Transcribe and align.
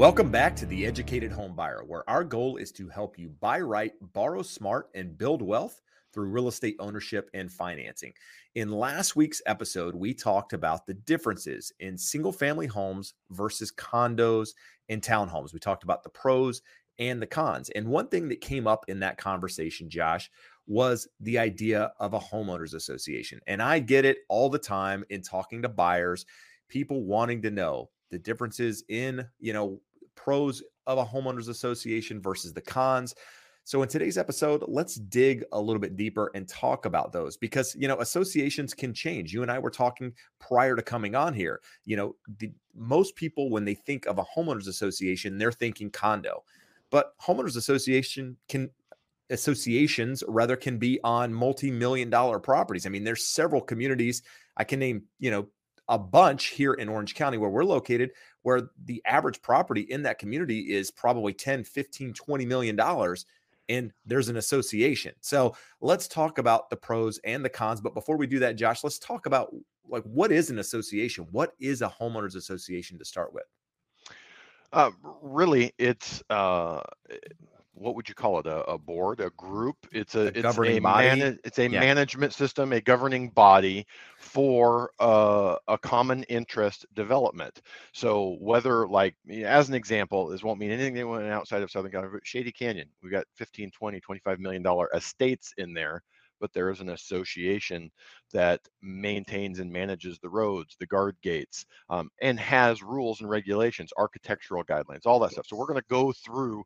Welcome 0.00 0.30
back 0.30 0.56
to 0.56 0.64
The 0.64 0.86
Educated 0.86 1.30
Homebuyer, 1.30 1.86
where 1.86 2.08
our 2.08 2.24
goal 2.24 2.56
is 2.56 2.72
to 2.72 2.88
help 2.88 3.18
you 3.18 3.28
buy 3.38 3.60
right, 3.60 3.92
borrow 4.14 4.40
smart, 4.40 4.88
and 4.94 5.18
build 5.18 5.42
wealth 5.42 5.82
through 6.14 6.30
real 6.30 6.48
estate 6.48 6.76
ownership 6.78 7.28
and 7.34 7.52
financing. 7.52 8.14
In 8.54 8.70
last 8.70 9.14
week's 9.14 9.42
episode, 9.44 9.94
we 9.94 10.14
talked 10.14 10.54
about 10.54 10.86
the 10.86 10.94
differences 10.94 11.70
in 11.80 11.98
single 11.98 12.32
family 12.32 12.66
homes 12.66 13.12
versus 13.28 13.70
condos 13.70 14.54
and 14.88 15.02
townhomes. 15.02 15.52
We 15.52 15.60
talked 15.60 15.82
about 15.84 16.02
the 16.02 16.08
pros 16.08 16.62
and 16.98 17.20
the 17.20 17.26
cons. 17.26 17.68
And 17.68 17.86
one 17.86 18.08
thing 18.08 18.26
that 18.30 18.40
came 18.40 18.66
up 18.66 18.86
in 18.88 19.00
that 19.00 19.18
conversation, 19.18 19.90
Josh, 19.90 20.30
was 20.66 21.06
the 21.20 21.38
idea 21.38 21.92
of 22.00 22.14
a 22.14 22.18
homeowners 22.18 22.72
association. 22.72 23.38
And 23.46 23.60
I 23.60 23.80
get 23.80 24.06
it 24.06 24.20
all 24.30 24.48
the 24.48 24.58
time 24.58 25.04
in 25.10 25.20
talking 25.20 25.60
to 25.60 25.68
buyers, 25.68 26.24
people 26.70 27.04
wanting 27.04 27.42
to 27.42 27.50
know 27.50 27.90
the 28.10 28.18
differences 28.18 28.82
in, 28.88 29.24
you 29.38 29.52
know, 29.52 29.80
pros 30.24 30.62
of 30.86 30.98
a 30.98 31.04
homeowners 31.04 31.48
association 31.48 32.20
versus 32.20 32.52
the 32.52 32.60
cons. 32.60 33.14
So 33.64 33.82
in 33.82 33.88
today's 33.88 34.18
episode, 34.18 34.64
let's 34.66 34.96
dig 34.96 35.44
a 35.52 35.60
little 35.60 35.80
bit 35.80 35.96
deeper 35.96 36.30
and 36.34 36.48
talk 36.48 36.86
about 36.86 37.12
those 37.12 37.36
because 37.36 37.76
you 37.78 37.86
know 37.86 37.98
associations 38.00 38.74
can 38.74 38.92
change. 38.92 39.32
You 39.32 39.42
and 39.42 39.50
I 39.50 39.58
were 39.58 39.70
talking 39.70 40.12
prior 40.40 40.74
to 40.74 40.82
coming 40.82 41.14
on 41.14 41.34
here. 41.34 41.60
You 41.84 41.96
know, 41.96 42.16
the, 42.38 42.50
most 42.74 43.14
people 43.16 43.50
when 43.50 43.64
they 43.64 43.74
think 43.74 44.06
of 44.06 44.18
a 44.18 44.24
homeowners 44.24 44.68
association, 44.68 45.38
they're 45.38 45.52
thinking 45.52 45.90
condo. 45.90 46.42
But 46.90 47.12
homeowners 47.20 47.56
association 47.56 48.36
can 48.48 48.70
associations 49.30 50.24
rather 50.26 50.56
can 50.56 50.78
be 50.78 50.98
on 51.04 51.32
multi-million 51.32 52.10
dollar 52.10 52.40
properties. 52.40 52.86
I 52.86 52.88
mean, 52.88 53.04
there's 53.04 53.28
several 53.28 53.60
communities 53.60 54.22
I 54.56 54.64
can 54.64 54.80
name, 54.80 55.04
you 55.20 55.30
know, 55.30 55.46
a 55.88 55.98
bunch 55.98 56.46
here 56.46 56.74
in 56.74 56.88
Orange 56.88 57.14
County 57.14 57.36
where 57.36 57.50
we're 57.50 57.64
located 57.64 58.10
where 58.42 58.70
the 58.84 59.02
average 59.06 59.42
property 59.42 59.82
in 59.82 60.02
that 60.02 60.18
community 60.18 60.72
is 60.72 60.90
probably 60.90 61.32
10, 61.32 61.64
15, 61.64 62.12
20 62.12 62.46
million 62.46 62.76
dollars 62.76 63.26
and 63.70 63.92
there's 64.04 64.28
an 64.28 64.36
association. 64.36 65.14
So 65.20 65.54
let's 65.80 66.08
talk 66.08 66.38
about 66.38 66.70
the 66.70 66.76
pros 66.76 67.18
and 67.18 67.44
the 67.44 67.48
cons. 67.48 67.80
But 67.80 67.94
before 67.94 68.16
we 68.16 68.26
do 68.26 68.40
that, 68.40 68.56
Josh, 68.56 68.82
let's 68.82 68.98
talk 68.98 69.26
about 69.26 69.54
like 69.88 70.02
what 70.02 70.32
is 70.32 70.50
an 70.50 70.58
association? 70.58 71.26
What 71.30 71.54
is 71.60 71.80
a 71.80 71.88
homeowners 71.88 72.34
association 72.34 72.98
to 72.98 73.04
start 73.04 73.32
with? 73.32 73.44
Uh, 74.72 74.90
really, 75.22 75.72
it's 75.78 76.22
uh, 76.30 76.80
what 77.80 77.94
would 77.94 78.08
you 78.08 78.14
call 78.14 78.38
it? 78.38 78.46
A, 78.46 78.62
a 78.64 78.78
board, 78.78 79.20
a 79.20 79.30
group? 79.30 79.76
It's 79.90 80.14
a, 80.14 80.20
a 80.20 80.32
it's 80.34 80.58
a 80.58 80.80
man, 80.80 81.38
it's 81.44 81.58
a 81.58 81.62
yeah. 81.62 81.80
management 81.80 82.34
system, 82.34 82.72
a 82.72 82.80
governing 82.80 83.30
body 83.30 83.86
for 84.18 84.90
uh, 85.00 85.56
a 85.66 85.78
common 85.78 86.22
interest 86.24 86.84
development. 86.94 87.62
So 87.92 88.36
whether 88.40 88.86
like 88.86 89.16
as 89.32 89.70
an 89.70 89.74
example, 89.74 90.28
this 90.28 90.42
won't 90.42 90.60
mean 90.60 90.70
anything 90.70 90.94
anyone 90.94 91.26
outside 91.26 91.62
of 91.62 91.70
Southern 91.70 91.90
California, 91.90 92.20
Shady 92.22 92.52
Canyon, 92.52 92.88
we've 93.02 93.12
got 93.12 93.24
15, 93.36 93.70
20, 93.70 94.00
25 94.00 94.38
million 94.38 94.62
dollar 94.62 94.88
estates 94.94 95.54
in 95.56 95.72
there 95.72 96.02
but 96.40 96.52
there 96.54 96.70
is 96.70 96.80
an 96.80 96.88
association 96.88 97.90
that 98.32 98.60
maintains 98.80 99.58
and 99.58 99.70
manages 99.70 100.18
the 100.18 100.28
roads, 100.28 100.74
the 100.80 100.86
guard 100.86 101.14
gates, 101.22 101.66
um, 101.90 102.10
and 102.22 102.40
has 102.40 102.82
rules 102.82 103.20
and 103.20 103.28
regulations, 103.28 103.92
architectural 103.98 104.64
guidelines, 104.64 105.04
all 105.04 105.20
that 105.20 105.32
stuff. 105.32 105.46
So 105.46 105.56
we're 105.56 105.66
going 105.66 105.80
to 105.80 105.84
go 105.90 106.12
through 106.12 106.64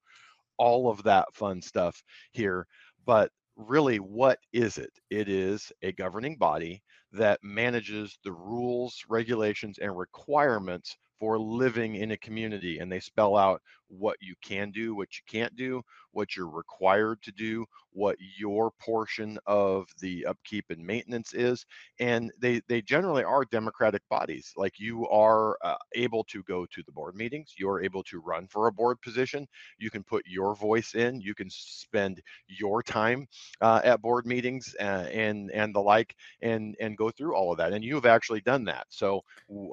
all 0.59 0.91
of 0.91 1.03
that 1.05 1.35
fun 1.35 1.61
stuff 1.63 2.03
here. 2.33 2.67
But 3.07 3.31
really, 3.57 3.99
what 3.99 4.39
is 4.53 4.79
it? 4.79 4.91
It 5.11 5.29
is 5.29 5.73
a 5.83 5.93
governing 5.93 6.37
body 6.37 6.83
that 7.13 7.39
manages 7.43 8.19
the 8.25 8.33
rules, 8.33 9.05
regulations, 9.09 9.79
and 9.79 9.97
requirements 9.97 10.97
for 11.21 11.39
living 11.39 11.95
in 11.95 12.11
a 12.11 12.17
community. 12.19 12.79
And 12.79 12.91
they 12.91 13.01
spell 13.01 13.37
out 13.37 13.63
what 13.89 14.17
you 14.21 14.35
can 14.45 14.71
do, 14.73 14.95
what 14.95 15.09
you 15.17 15.23
can't 15.29 15.55
do, 15.55 15.83
what 16.11 16.37
you're 16.37 16.51
required 16.51 17.23
to 17.23 17.33
do, 17.33 17.65
what 17.95 18.17
your 18.37 18.73
portion 18.73 19.39
of 19.47 19.89
the 20.01 20.27
upkeep 20.27 20.67
and 20.71 20.85
maintenance 20.85 21.33
is. 21.33 21.65
And 22.01 22.31
they, 22.41 22.61
they 22.69 22.83
generally 22.83 23.25
are 23.25 23.45
democratic 23.45 24.03
bodies. 24.11 24.53
Like 24.57 24.79
you 24.79 25.09
are 25.09 25.57
uh, 25.63 25.77
able 25.95 26.25
to 26.25 26.43
go 26.43 26.67
to 26.67 26.83
the 26.85 26.93
board 26.93 27.15
meetings, 27.15 27.55
you're 27.57 27.83
able 27.83 28.03
to 28.05 28.21
run 28.21 28.47
for 28.49 28.67
a 28.67 28.73
board 28.73 29.01
position, 29.01 29.47
you 29.79 29.91
can 29.91 30.03
put 30.03 30.27
your 30.27 30.55
voice 30.55 30.95
in, 30.95 31.21
you 31.21 31.35
can 31.35 31.49
spend 31.51 32.21
your 32.49 32.83
time 32.83 33.27
uh, 33.61 33.81
at 33.85 34.03
board 34.03 34.27
meetings 34.27 34.75
uh, 34.81 35.07
and, 35.13 35.51
and 35.53 35.75
the 35.75 35.81
like, 35.81 36.15
and, 36.43 36.77
and 36.81 36.99
go 36.99 37.11
through 37.11 37.35
all 37.35 37.53
of 37.53 37.59
that. 37.59 37.73
And 37.73 37.85
you've 37.85 38.07
actually 38.07 38.41
done 38.41 38.65
that. 38.65 38.87
So 38.91 39.23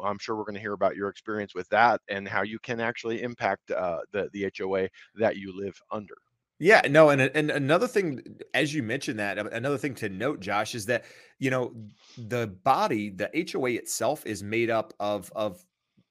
I'm 0.04 0.20
sure 0.20 0.36
we're 0.36 0.44
going 0.44 0.56
to 0.56 0.62
hear 0.62 0.74
about 0.74 0.96
your 0.96 1.10
experience 1.10 1.56
with 1.56 1.68
that 1.70 2.02
and 2.08 2.28
how 2.28 2.44
you 2.44 2.60
can 2.60 2.80
actually 2.80 3.24
impact 3.24 3.72
uh, 3.72 4.00
the, 4.12 4.30
the 4.34 4.52
HOA 4.58 4.90
that 5.16 5.38
you 5.38 5.58
live 5.58 5.80
under. 5.92 6.16
Yeah, 6.62 6.82
no, 6.88 7.10
and 7.10 7.22
and 7.22 7.50
another 7.50 7.88
thing, 7.88 8.22
as 8.54 8.72
you 8.72 8.84
mentioned 8.84 9.18
that, 9.18 9.40
another 9.40 9.80
thing 9.80 9.96
to 9.96 10.10
note, 10.10 10.42
Josh, 10.42 10.76
is 10.76 10.86
that 10.86 11.06
you 11.40 11.50
know 11.50 11.74
the 12.20 12.56
body, 12.64 13.10
the 13.10 13.32
HOA 13.52 13.72
itself, 13.72 14.24
is 14.28 14.44
made 14.44 14.70
up 14.70 14.94
of 15.00 15.32
of 15.36 15.66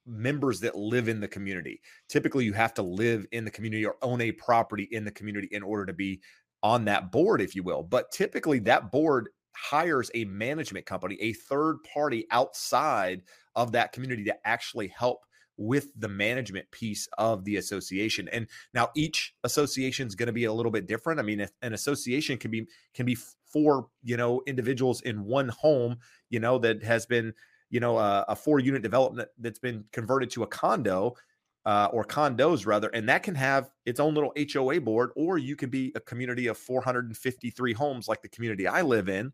members 0.07 0.59
that 0.61 0.75
live 0.75 1.07
in 1.09 1.21
the 1.21 1.29
community. 1.29 1.81
Typically, 2.09 2.45
you 2.45 2.53
have 2.53 2.75
to 2.75 2.83
live 2.83 3.27
in 3.31 3.45
the 3.45 3.51
community 3.53 3.87
or 3.87 3.95
own 4.03 4.21
a 4.23 4.33
property 4.33 4.89
in 4.91 5.05
the 5.05 5.13
community 5.13 5.47
in 5.53 5.63
order 5.63 5.87
to 5.87 5.93
be 5.93 6.21
on 6.65 6.85
that 6.87 7.13
board, 7.13 7.41
if 7.41 7.55
you 7.55 7.63
will. 7.63 7.85
But 7.85 8.11
typically, 8.11 8.59
that 8.61 8.91
board 8.91 9.29
hires 9.55 10.11
a 10.15 10.25
management 10.25 10.85
company, 10.85 11.17
a 11.21 11.33
third 11.33 11.77
party 11.95 12.27
outside 12.33 13.23
of 13.55 13.71
that 13.71 13.93
community 13.93 14.25
to 14.25 14.37
actually 14.45 14.89
help 14.89 15.21
with 15.61 15.93
the 15.95 16.09
management 16.09 16.69
piece 16.71 17.07
of 17.19 17.45
the 17.45 17.57
association. 17.57 18.29
And 18.33 18.47
now 18.73 18.89
each 18.97 19.35
association 19.45 20.09
is 20.09 20.15
going 20.15 20.29
to 20.29 20.33
be 20.33 20.45
a 20.45 20.53
little 20.53 20.73
bit 20.73 20.87
different. 20.87 21.21
I 21.21 21.23
mean, 21.23 21.47
an 21.61 21.75
association 21.75 22.39
can 22.39 22.51
be 22.51 22.67
can 22.95 23.05
be 23.05 23.17
for 23.53 23.89
you 24.03 24.17
know 24.17 24.43
individuals 24.47 25.03
in 25.03 25.25
one 25.25 25.49
home, 25.51 25.99
you 26.31 26.41
know, 26.41 26.59
that 26.59 26.83
has 26.83 27.05
been 27.05 27.35
you 27.69 27.79
know 27.79 27.99
a, 27.99 28.25
a 28.29 28.35
four 28.35 28.59
unit 28.59 28.83
development 28.83 29.29
that's 29.39 29.59
been 29.59 29.85
converted 29.93 30.31
to 30.31 30.43
a 30.43 30.47
condo. 30.47 31.15
Uh, 31.67 31.91
or 31.93 32.07
condos 32.07 32.65
rather, 32.65 32.89
and 32.95 33.07
that 33.07 33.23
can 33.23 33.35
have 33.35 33.71
its 33.85 34.01
own 34.01 34.15
little 34.15 34.33
HOA 34.51 34.81
board, 34.81 35.11
or 35.15 35.37
you 35.37 35.55
can 35.55 35.69
be 35.69 35.93
a 35.95 36.01
community 36.01 36.47
of 36.47 36.57
453 36.57 37.75
homes 37.75 38.09
like 38.09 38.23
the 38.23 38.31
community 38.31 38.67
I 38.67 38.81
live 38.81 39.11
in, 39.11 39.31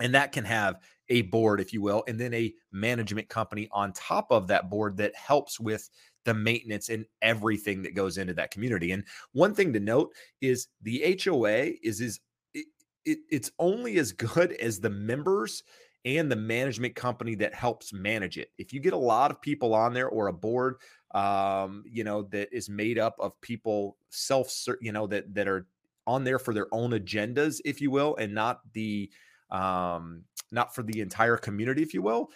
and 0.00 0.14
that 0.14 0.32
can 0.32 0.44
have 0.44 0.80
a 1.08 1.22
board, 1.22 1.60
if 1.60 1.72
you 1.72 1.82
will, 1.82 2.04
and 2.08 2.18
then 2.18 2.32
a 2.32 2.54
management 2.72 3.28
company 3.28 3.68
on 3.72 3.92
top 3.92 4.30
of 4.30 4.46
that 4.48 4.70
board 4.70 4.96
that 4.96 5.14
helps 5.14 5.60
with 5.60 5.88
the 6.24 6.34
maintenance 6.34 6.88
and 6.88 7.04
everything 7.20 7.82
that 7.82 7.94
goes 7.94 8.18
into 8.18 8.34
that 8.34 8.50
community. 8.50 8.92
And 8.92 9.04
one 9.32 9.54
thing 9.54 9.72
to 9.72 9.80
note 9.80 10.12
is 10.40 10.68
the 10.82 11.18
HOA 11.22 11.72
is 11.82 12.00
is 12.00 12.20
it, 12.54 12.66
it, 13.04 13.18
it's 13.30 13.50
only 13.58 13.98
as 13.98 14.12
good 14.12 14.52
as 14.60 14.80
the 14.80 14.90
members 14.90 15.62
and 16.04 16.30
the 16.30 16.36
management 16.36 16.94
company 16.96 17.34
that 17.36 17.54
helps 17.54 17.92
manage 17.92 18.36
it. 18.36 18.50
If 18.58 18.72
you 18.72 18.80
get 18.80 18.92
a 18.92 18.96
lot 18.98 19.30
of 19.30 19.40
people 19.40 19.74
on 19.74 19.92
there 19.92 20.08
or 20.08 20.26
a 20.26 20.32
board, 20.32 20.76
um, 21.14 21.84
you 21.86 22.02
know, 22.02 22.22
that 22.22 22.48
is 22.52 22.68
made 22.68 22.98
up 22.98 23.14
of 23.20 23.40
people 23.40 23.96
self, 24.10 24.52
you 24.80 24.92
know, 24.92 25.06
that 25.08 25.34
that 25.34 25.46
are 25.46 25.66
on 26.06 26.24
there 26.24 26.38
for 26.38 26.52
their 26.54 26.66
own 26.72 26.90
agendas, 26.90 27.60
if 27.64 27.80
you 27.80 27.90
will, 27.90 28.16
and 28.16 28.34
not 28.34 28.60
the 28.72 29.10
um, 29.52 30.24
not 30.50 30.74
for 30.74 30.82
the 30.82 31.00
entire 31.00 31.36
community, 31.36 31.82
if 31.82 31.94
you 31.94 32.02
will, 32.02 32.30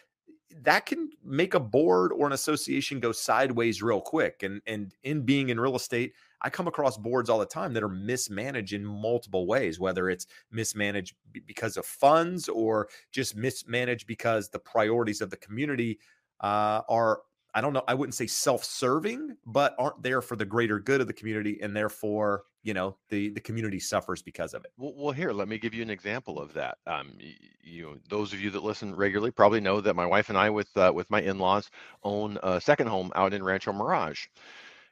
that 0.63 0.87
can 0.87 1.11
make 1.25 1.55
a 1.55 1.61
board 1.61 2.13
or 2.13 2.27
an 2.27 2.33
association 2.33 3.01
go 3.01 3.11
sideways 3.11 3.83
real 3.83 4.01
quick. 4.01 4.43
And 4.43 4.61
and 4.67 4.95
in 5.03 5.23
being 5.23 5.49
in 5.49 5.59
real 5.59 5.75
estate, 5.75 6.15
I 6.41 6.51
come 6.51 6.69
across 6.69 6.97
boards 6.97 7.29
all 7.29 7.39
the 7.39 7.47
time 7.47 7.73
that 7.75 7.83
are 7.83 7.89
mismanaged 7.89 8.73
in 8.73 8.85
multiple 8.85 9.47
ways, 9.47 9.81
whether 9.81 10.09
it's 10.09 10.27
mismanaged 10.51 11.15
because 11.47 11.77
of 11.77 11.85
funds 11.85 12.49
or 12.49 12.89
just 13.11 13.37
mismanaged 13.37 14.07
because 14.07 14.49
the 14.49 14.59
priorities 14.59 15.21
of 15.21 15.31
the 15.31 15.37
community 15.39 15.99
uh, 16.41 16.83
are 16.89 17.21
I 17.57 17.61
don't 17.63 17.73
know, 17.73 17.83
I 17.89 17.95
wouldn't 17.95 18.15
say 18.15 18.29
self-serving, 18.29 19.37
but 19.47 19.75
aren't 19.79 20.03
there 20.03 20.23
for 20.23 20.37
the 20.37 20.45
greater 20.45 20.79
good 20.79 21.01
of 21.01 21.09
the 21.09 21.15
community 21.15 21.59
and 21.63 21.75
therefore, 21.77 22.45
you 22.63 22.75
know, 22.75 22.99
the 23.11 23.31
the 23.31 23.41
community 23.41 23.81
suffers 23.81 24.23
because 24.23 24.55
of 24.55 24.65
it. 24.65 24.73
Well, 24.77 24.95
well 24.97 25.13
here, 25.13 25.33
let 25.33 25.49
me 25.49 25.59
give 25.59 25.75
you 25.75 25.83
an 25.83 25.91
example 25.91 26.39
of 26.39 26.53
that. 26.55 26.79
Um, 26.87 27.15
you, 27.19 27.35
you 27.63 28.01
those 28.11 28.33
of 28.35 28.41
you 28.41 28.51
that 28.51 28.63
listen 28.65 28.95
regularly 28.95 29.31
probably 29.33 29.61
know 29.61 29.81
that 29.81 29.97
my 29.97 30.07
wife 30.07 30.29
and 30.29 30.39
I 30.39 30.51
with 30.51 30.77
uh, 30.77 30.93
with 30.95 31.11
my 31.11 31.23
in-laws 31.23 31.71
own 32.05 32.39
a 32.43 32.61
second 32.61 32.89
home 32.89 33.13
out 33.17 33.35
in 33.35 33.43
Rancho 33.45 33.73
Mirage 33.73 34.27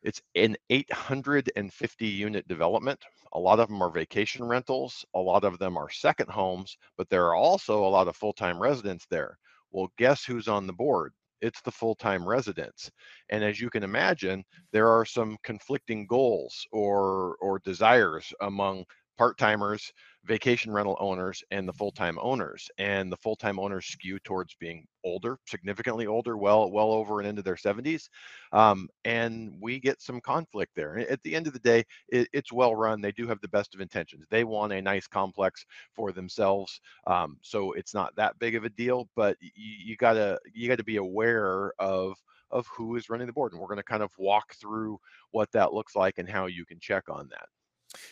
It's 0.03 0.23
an 0.37 0.57
850 0.71 2.07
unit 2.07 2.49
development. 2.49 3.05
A 3.35 3.41
lot 3.41 3.61
of 3.61 3.69
them 3.69 3.83
are 3.83 3.91
vacation 3.91 4.45
rentals, 4.45 5.05
a 5.15 5.21
lot 5.21 5.45
of 5.45 5.59
them 5.59 5.77
are 5.79 5.91
second 5.91 6.31
homes, 6.31 6.79
but 6.97 7.11
there 7.11 7.27
are 7.27 7.35
also 7.37 7.85
a 7.87 7.91
lot 7.91 8.09
of 8.09 8.17
full 8.17 8.33
time 8.35 8.61
residents 8.61 9.07
there. 9.07 9.39
Well, 9.73 9.93
guess 9.99 10.25
who's 10.25 10.49
on 10.49 10.67
the 10.69 10.73
board? 10.75 11.15
It's 11.45 11.61
the 11.61 11.71
full 11.71 11.95
time 11.95 12.27
residents. 12.27 12.91
And 13.31 13.45
as 13.45 13.61
you 13.61 13.71
can 13.71 13.83
imagine, 13.83 14.41
mm. 14.41 14.45
there 14.73 14.89
are 14.89 15.05
some 15.05 15.37
conflicting 15.45 16.07
goals 16.07 16.67
or, 16.73 17.37
or 17.41 17.59
desires 17.61 18.33
among 18.41 18.85
part 19.17 19.39
timers 19.39 19.93
vacation 20.25 20.73
rental 20.73 20.97
owners 21.01 21.43
and 21.51 21.69
the 21.69 21.73
full-time 21.73 22.19
owners 22.21 22.71
and 22.79 23.13
the 23.13 23.17
full-time 23.17 23.59
owners 23.59 23.87
skew 23.87 24.19
towards 24.21 24.55
being 24.55 24.87
older 25.05 25.39
significantly 25.47 26.07
older 26.07 26.37
well 26.37 26.71
well 26.71 26.93
over 26.93 27.21
and 27.21 27.29
into 27.29 27.43
their 27.43 27.57
70s 27.57 28.09
um, 28.53 28.89
and 29.05 29.55
we 29.61 29.79
get 29.79 30.01
some 30.01 30.21
conflict 30.21 30.73
there 30.75 30.99
at 31.11 31.23
the 31.23 31.35
end 31.35 31.47
of 31.47 31.53
the 31.53 31.59
day 31.59 31.85
it, 32.09 32.29
it's 32.33 32.53
well 32.53 32.75
run 32.75 33.01
they 33.01 33.13
do 33.13 33.29
have 33.29 33.41
the 33.41 33.49
best 33.49 33.75
of 33.75 33.81
intentions 33.81 34.25
they 34.31 34.45
want 34.45 34.73
a 34.73 34.81
nice 34.81 35.07
complex 35.07 35.65
for 35.95 36.13
themselves 36.13 36.81
um, 37.07 37.37
so 37.43 37.73
it's 37.73 37.95
not 37.95 38.15
that 38.17 38.39
big 38.39 38.55
of 38.55 38.65
a 38.65 38.71
deal 38.71 39.09
but 39.15 39.37
you, 39.41 39.51
you 39.55 39.97
gotta 39.97 40.39
you 40.53 40.69
gotta 40.69 40.85
be 40.85 40.97
aware 40.97 41.73
of 41.79 42.17
of 42.51 42.67
who 42.69 42.97
is 42.97 43.11
running 43.11 43.27
the 43.27 43.33
board 43.33 43.53
and 43.53 43.61
we're 43.61 43.67
going 43.67 43.77
to 43.77 43.83
kind 43.83 44.03
of 44.03 44.13
walk 44.17 44.55
through 44.55 44.99
what 45.33 45.51
that 45.53 45.73
looks 45.73 45.97
like 45.97 46.19
and 46.19 46.29
how 46.29 46.47
you 46.47 46.65
can 46.65 46.79
check 46.79 47.09
on 47.09 47.29
that 47.29 47.49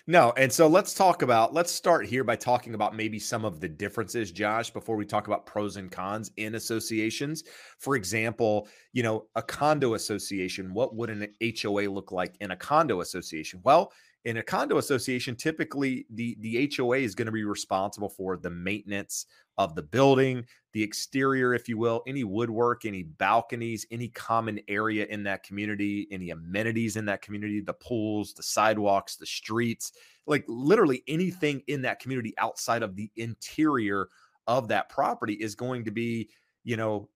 no, 0.06 0.32
and 0.36 0.52
so 0.52 0.66
let's 0.66 0.94
talk 0.94 1.22
about 1.22 1.54
let's 1.54 1.72
start 1.72 2.06
here 2.06 2.24
by 2.24 2.36
talking 2.36 2.74
about 2.74 2.94
maybe 2.94 3.18
some 3.18 3.44
of 3.44 3.60
the 3.60 3.68
differences, 3.68 4.32
Josh, 4.32 4.70
before 4.70 4.96
we 4.96 5.04
talk 5.04 5.26
about 5.26 5.46
pros 5.46 5.76
and 5.76 5.90
cons 5.90 6.30
in 6.36 6.54
associations. 6.54 7.44
For 7.78 7.96
example, 7.96 8.68
you 8.92 9.02
know, 9.02 9.26
a 9.34 9.42
condo 9.42 9.94
association, 9.94 10.74
what 10.74 10.94
would 10.94 11.10
an 11.10 11.28
HOA 11.40 11.82
look 11.90 12.12
like 12.12 12.36
in 12.40 12.50
a 12.50 12.56
condo 12.56 13.00
association? 13.00 13.60
Well, 13.62 13.92
in 14.24 14.36
a 14.36 14.42
condo 14.42 14.78
association, 14.78 15.34
typically 15.34 16.06
the 16.10 16.36
the 16.40 16.70
HOA 16.76 16.98
is 16.98 17.14
going 17.14 17.26
to 17.26 17.32
be 17.32 17.44
responsible 17.44 18.08
for 18.08 18.36
the 18.36 18.50
maintenance 18.50 19.26
of 19.58 19.74
the 19.74 19.82
building, 19.82 20.44
the 20.72 20.82
exterior, 20.82 21.54
if 21.54 21.68
you 21.68 21.76
will, 21.76 22.02
any 22.06 22.24
woodwork, 22.24 22.84
any 22.84 23.02
balconies, 23.02 23.84
any 23.90 24.08
common 24.08 24.60
area 24.68 25.06
in 25.06 25.22
that 25.24 25.42
community, 25.42 26.06
any 26.10 26.30
amenities 26.30 26.96
in 26.96 27.04
that 27.06 27.20
community, 27.20 27.60
the 27.60 27.74
pools, 27.74 28.32
the 28.32 28.42
sidewalks, 28.42 29.16
the 29.16 29.26
streets, 29.26 29.92
like 30.26 30.44
literally 30.46 31.02
anything 31.08 31.62
in 31.66 31.82
that 31.82 32.00
community 32.00 32.32
outside 32.38 32.82
of 32.82 32.96
the 32.96 33.10
interior 33.16 34.08
of 34.46 34.68
that 34.68 34.88
property 34.88 35.34
is 35.34 35.54
going 35.54 35.84
to 35.84 35.90
be, 35.90 36.28
you 36.64 36.76
know, 36.76 37.08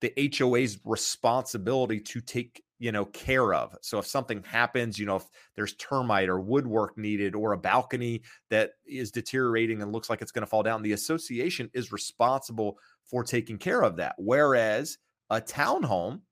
the 0.00 0.32
HOA's 0.38 0.78
responsibility 0.84 2.00
to 2.00 2.20
take 2.20 2.62
you 2.80 2.90
know 2.90 3.04
care 3.04 3.54
of. 3.54 3.76
So 3.82 3.98
if 4.00 4.06
something 4.06 4.42
happens 4.42 4.98
you 4.98 5.06
know 5.06 5.16
if 5.16 5.26
there's 5.54 5.74
termite 5.74 6.28
or 6.28 6.40
woodwork 6.40 6.98
needed 6.98 7.36
or 7.36 7.52
a 7.52 7.58
balcony 7.58 8.22
that 8.48 8.72
is 8.86 9.12
deteriorating 9.12 9.82
and 9.82 9.92
looks 9.92 10.10
like 10.10 10.22
it's 10.22 10.32
going 10.32 10.42
to 10.42 10.50
fall 10.50 10.64
down 10.64 10.82
the 10.82 10.92
association 10.92 11.70
is 11.74 11.92
responsible 11.92 12.78
for 13.04 13.22
taking 13.24 13.58
care 13.58 13.82
of 13.82 13.96
that. 13.96 14.14
Whereas 14.18 14.98
a 15.30 15.40
townhome 15.40 16.22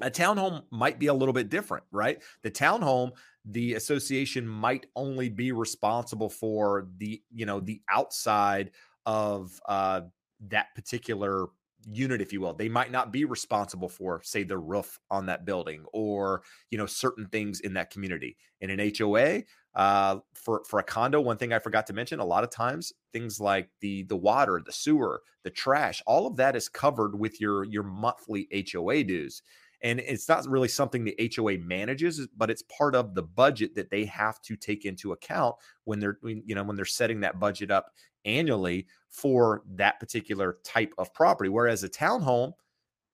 a 0.00 0.10
townhome 0.10 0.64
might 0.70 0.98
be 0.98 1.06
a 1.06 1.14
little 1.14 1.32
bit 1.32 1.48
different 1.48 1.84
right? 1.92 2.22
The 2.42 2.50
townhome 2.50 3.12
the 3.46 3.74
association 3.74 4.46
might 4.48 4.86
only 4.96 5.28
be 5.28 5.52
responsible 5.52 6.30
for 6.30 6.88
the 6.98 7.22
you 7.30 7.46
know 7.46 7.60
the 7.60 7.82
outside 7.90 8.72
of 9.06 9.60
uh 9.66 10.02
that 10.48 10.74
particular 10.74 11.46
unit 11.90 12.20
if 12.20 12.32
you 12.32 12.40
will 12.40 12.54
they 12.54 12.68
might 12.68 12.90
not 12.90 13.12
be 13.12 13.24
responsible 13.24 13.88
for 13.88 14.20
say 14.24 14.42
the 14.42 14.58
roof 14.58 14.98
on 15.10 15.26
that 15.26 15.44
building 15.44 15.84
or 15.92 16.42
you 16.70 16.78
know 16.78 16.86
certain 16.86 17.26
things 17.26 17.60
in 17.60 17.74
that 17.74 17.90
community. 17.90 18.36
In 18.60 18.70
an 18.70 18.92
hoa 18.98 19.42
uh, 19.74 20.18
for 20.34 20.62
for 20.68 20.78
a 20.78 20.84
condo 20.84 21.20
one 21.20 21.36
thing 21.36 21.52
i 21.52 21.58
forgot 21.58 21.86
to 21.86 21.92
mention 21.92 22.20
a 22.20 22.24
lot 22.24 22.44
of 22.44 22.50
times 22.50 22.92
things 23.12 23.40
like 23.40 23.68
the 23.80 24.04
the 24.04 24.16
water 24.16 24.62
the 24.64 24.72
sewer 24.72 25.20
the 25.42 25.50
trash 25.50 26.02
all 26.06 26.26
of 26.26 26.36
that 26.36 26.56
is 26.56 26.68
covered 26.68 27.18
with 27.18 27.40
your 27.40 27.64
your 27.64 27.82
monthly 27.82 28.48
hoa 28.72 29.04
dues. 29.04 29.42
And 29.82 30.00
it's 30.00 30.28
not 30.30 30.48
really 30.48 30.68
something 30.68 31.04
the 31.04 31.30
HOA 31.36 31.58
manages, 31.58 32.26
but 32.34 32.50
it's 32.50 32.62
part 32.62 32.94
of 32.94 33.14
the 33.14 33.22
budget 33.22 33.74
that 33.74 33.90
they 33.90 34.06
have 34.06 34.40
to 34.42 34.56
take 34.56 34.86
into 34.86 35.12
account 35.12 35.56
when 35.84 36.00
they're 36.00 36.18
you 36.22 36.54
know 36.54 36.64
when 36.64 36.76
they're 36.76 36.86
setting 36.86 37.20
that 37.20 37.38
budget 37.38 37.70
up 37.70 37.92
annually 38.24 38.86
for 39.10 39.62
that 39.74 40.00
particular 40.00 40.58
type 40.64 40.92
of 40.98 41.12
property. 41.14 41.48
Whereas 41.48 41.84
a 41.84 41.88
townhome, 41.88 42.52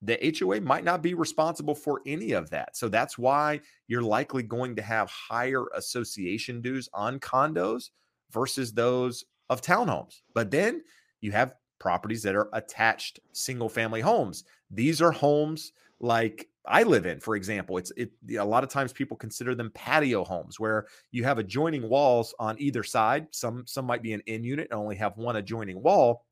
the 0.03 0.35
HOA 0.39 0.61
might 0.61 0.85
not 0.85 1.03
be 1.03 1.15
responsible 1.15 1.75
for 1.75 2.01
any 2.07 2.33
of 2.33 2.49
that. 2.51 2.77
So 2.77 2.89
that's 2.89 3.19
why 3.19 3.61
you're 3.87 4.03
likely 4.03 4.43
going 4.43 4.75
to 4.77 4.83
have 4.83 5.11
higher 5.11 5.67
association 5.75 6.63
dues 6.63 6.89
on 6.95 7.21
condos 7.21 7.91
versus 8.31 8.73
those 8.73 9.25
of 9.51 9.61
townhomes. 9.61 10.21
But 10.35 10.51
then 10.51 10.83
you 11.21 11.33
have 11.33 11.55
properties 11.79 12.23
that 12.23 12.37
are 12.37 12.49
attached 12.53 13.21
single 13.33 13.69
family 13.69 14.01
homes. 14.01 14.45
These 14.71 15.03
are 15.03 15.13
homes 15.13 15.73
like 15.99 16.49
I 16.67 16.83
live 16.83 17.07
in, 17.07 17.21
for 17.21 17.37
example. 17.37 17.79
It's 17.79 17.91
it 17.97 18.11
a 18.39 18.45
lot 18.45 18.65
of 18.65 18.71
times 18.71 18.93
people 18.93 19.17
consider 19.17 19.55
them 19.55 19.71
patio 19.75 20.25
homes 20.25 20.61
where 20.61 20.87
you 21.11 21.25
have 21.25 21.39
adjoining 21.39 21.89
walls 21.89 22.35
on 22.39 22.61
either 22.61 22.83
side. 22.83 23.29
Some 23.31 23.67
some 23.67 23.87
might 23.87 24.03
be 24.03 24.13
an 24.13 24.23
in 24.27 24.45
unit 24.45 24.69
and 24.71 24.79
only 24.79 24.97
have 24.97 25.17
one 25.17 25.37
adjoining 25.37 25.83
wall, 25.83 26.27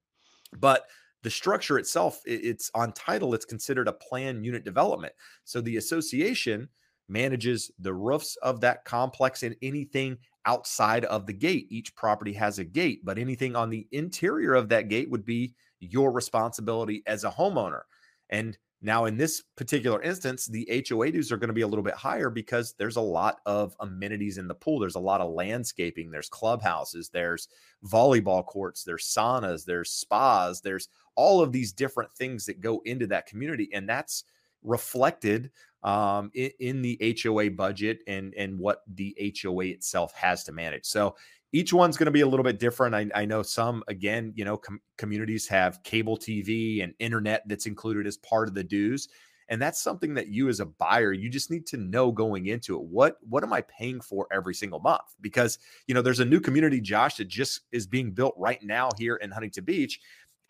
but 0.59 0.87
the 1.23 1.31
structure 1.31 1.79
itself 1.79 2.21
it's 2.27 2.71
on 2.75 2.93
title 2.93 3.35
it's 3.35 3.45
considered 3.45 3.89
a 3.89 3.93
planned 3.93 4.45
unit 4.45 4.65
development. 4.65 5.13
So 5.45 5.61
the 5.61 5.79
association 5.79 6.69
manages 7.09 7.71
the 7.79 7.95
roofs 7.95 8.37
of 8.37 8.61
that 8.61 8.85
complex 8.85 9.43
and 9.43 9.57
anything 9.63 10.19
outside 10.45 11.05
of 11.07 11.27
the 11.27 11.33
gate. 11.33 11.67
Each 11.71 11.95
property 11.95 12.35
has 12.35 12.59
a 12.59 12.65
gate, 12.65 13.01
but 13.05 13.19
anything 13.19 13.57
on 13.57 13.71
the 13.71 13.87
interior 13.93 14.55
of 14.55 14.69
that 14.69 14.89
gate 14.89 15.11
would 15.11 15.25
be 15.25 15.55
your 15.81 16.13
responsibility 16.13 17.03
as 17.07 17.25
a 17.25 17.31
homeowner. 17.31 17.83
And 18.31 18.59
now, 18.81 19.07
in 19.07 19.17
this 19.17 19.43
particular 19.57 20.01
instance, 20.03 20.47
the 20.47 20.85
HOA 20.89 21.11
dues 21.11 21.33
are 21.33 21.37
going 21.37 21.49
to 21.49 21.55
be 21.55 21.63
a 21.63 21.67
little 21.67 21.83
bit 21.83 21.95
higher 21.95 22.31
because 22.31 22.75
there's 22.79 22.97
a 22.97 23.01
lot 23.01 23.41
of 23.45 23.75
amenities 23.81 24.39
in 24.39 24.47
the 24.47 24.55
pool. 24.55 24.79
There's 24.79 24.95
a 24.95 25.01
lot 25.01 25.21
of 25.21 25.33
landscaping, 25.33 26.11
there's 26.11 26.29
clubhouses, 26.29 27.09
there's 27.09 27.49
volleyball 27.85 28.47
courts, 28.47 28.85
there's 28.85 29.05
saunas, 29.05 29.65
there's 29.65 29.91
spas, 29.91 30.61
there's 30.61 30.89
all 31.17 31.41
of 31.41 31.51
these 31.51 31.73
different 31.73 32.13
things 32.13 32.47
that 32.47 32.61
go 32.61 32.81
into 32.85 33.09
that 33.09 33.27
community. 33.27 33.69
And 33.73 33.89
that's 33.89 34.23
reflected 34.63 35.51
um, 35.83 36.31
in, 36.35 36.51
in 36.61 36.83
the 36.83 37.19
HOA 37.21 37.51
budget 37.51 38.01
and, 38.07 38.33
and 38.35 38.59
what 38.59 38.83
the 38.95 39.17
HOA 39.43 39.67
itself 39.67 40.13
has 40.15 40.45
to 40.45 40.53
manage. 40.53 40.85
So, 40.85 41.17
each 41.53 41.73
one's 41.73 41.97
going 41.97 42.07
to 42.07 42.13
be 42.13 42.21
a 42.21 42.27
little 42.27 42.45
bit 42.45 42.59
different. 42.59 42.95
I, 42.95 43.09
I 43.15 43.25
know 43.25 43.43
some, 43.43 43.83
again, 43.89 44.33
you 44.37 44.45
know, 44.45 44.57
com- 44.57 44.81
communities 44.97 45.49
have 45.49 45.83
cable 45.83 46.17
TV 46.17 46.83
and 46.83 46.95
internet 46.99 47.43
that's 47.47 47.67
included 47.67 48.07
as 48.07 48.17
part 48.19 48.49
of 48.49 48.55
the 48.55 48.65
dues. 48.65 49.09
And 49.51 49.63
that's 49.63 49.81
something 49.81 50.13
that 50.15 50.29
you 50.29 50.51
as 50.51 50.61
a 50.61 50.67
buyer, 50.67 51.13
you 51.13 51.31
just 51.31 51.51
need 51.51 51.67
to 51.69 51.79
know 51.79 52.13
going 52.13 52.47
into 52.47 52.77
it. 52.77 52.83
What 52.83 53.17
what 53.27 53.43
am 53.43 53.53
I 53.53 53.63
paying 53.63 54.01
for 54.03 54.27
every 54.31 54.55
single 54.55 54.79
month? 54.81 55.15
Because 55.23 55.59
you 55.87 55.95
know, 55.95 56.03
there's 56.03 56.21
a 56.21 56.25
new 56.25 56.39
community, 56.39 56.83
Josh, 56.83 57.17
that 57.17 57.29
just 57.29 57.63
is 57.73 57.87
being 57.87 58.13
built 58.13 58.35
right 58.37 58.63
now 58.63 58.91
here 58.99 59.17
in 59.17 59.31
Huntington 59.31 59.65
Beach. 59.65 60.01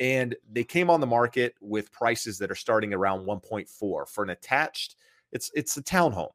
And 0.00 0.34
they 0.50 0.64
came 0.64 0.90
on 0.90 1.00
the 1.00 1.06
market 1.06 1.54
with 1.60 1.92
prices 1.92 2.38
that 2.38 2.50
are 2.50 2.56
starting 2.56 2.92
around 2.92 3.24
1.4 3.24 3.68
for 3.68 4.06
an 4.16 4.30
attached, 4.30 4.96
it's 5.32 5.50
it's 5.54 5.76
a 5.76 5.82
townhome 5.82 6.30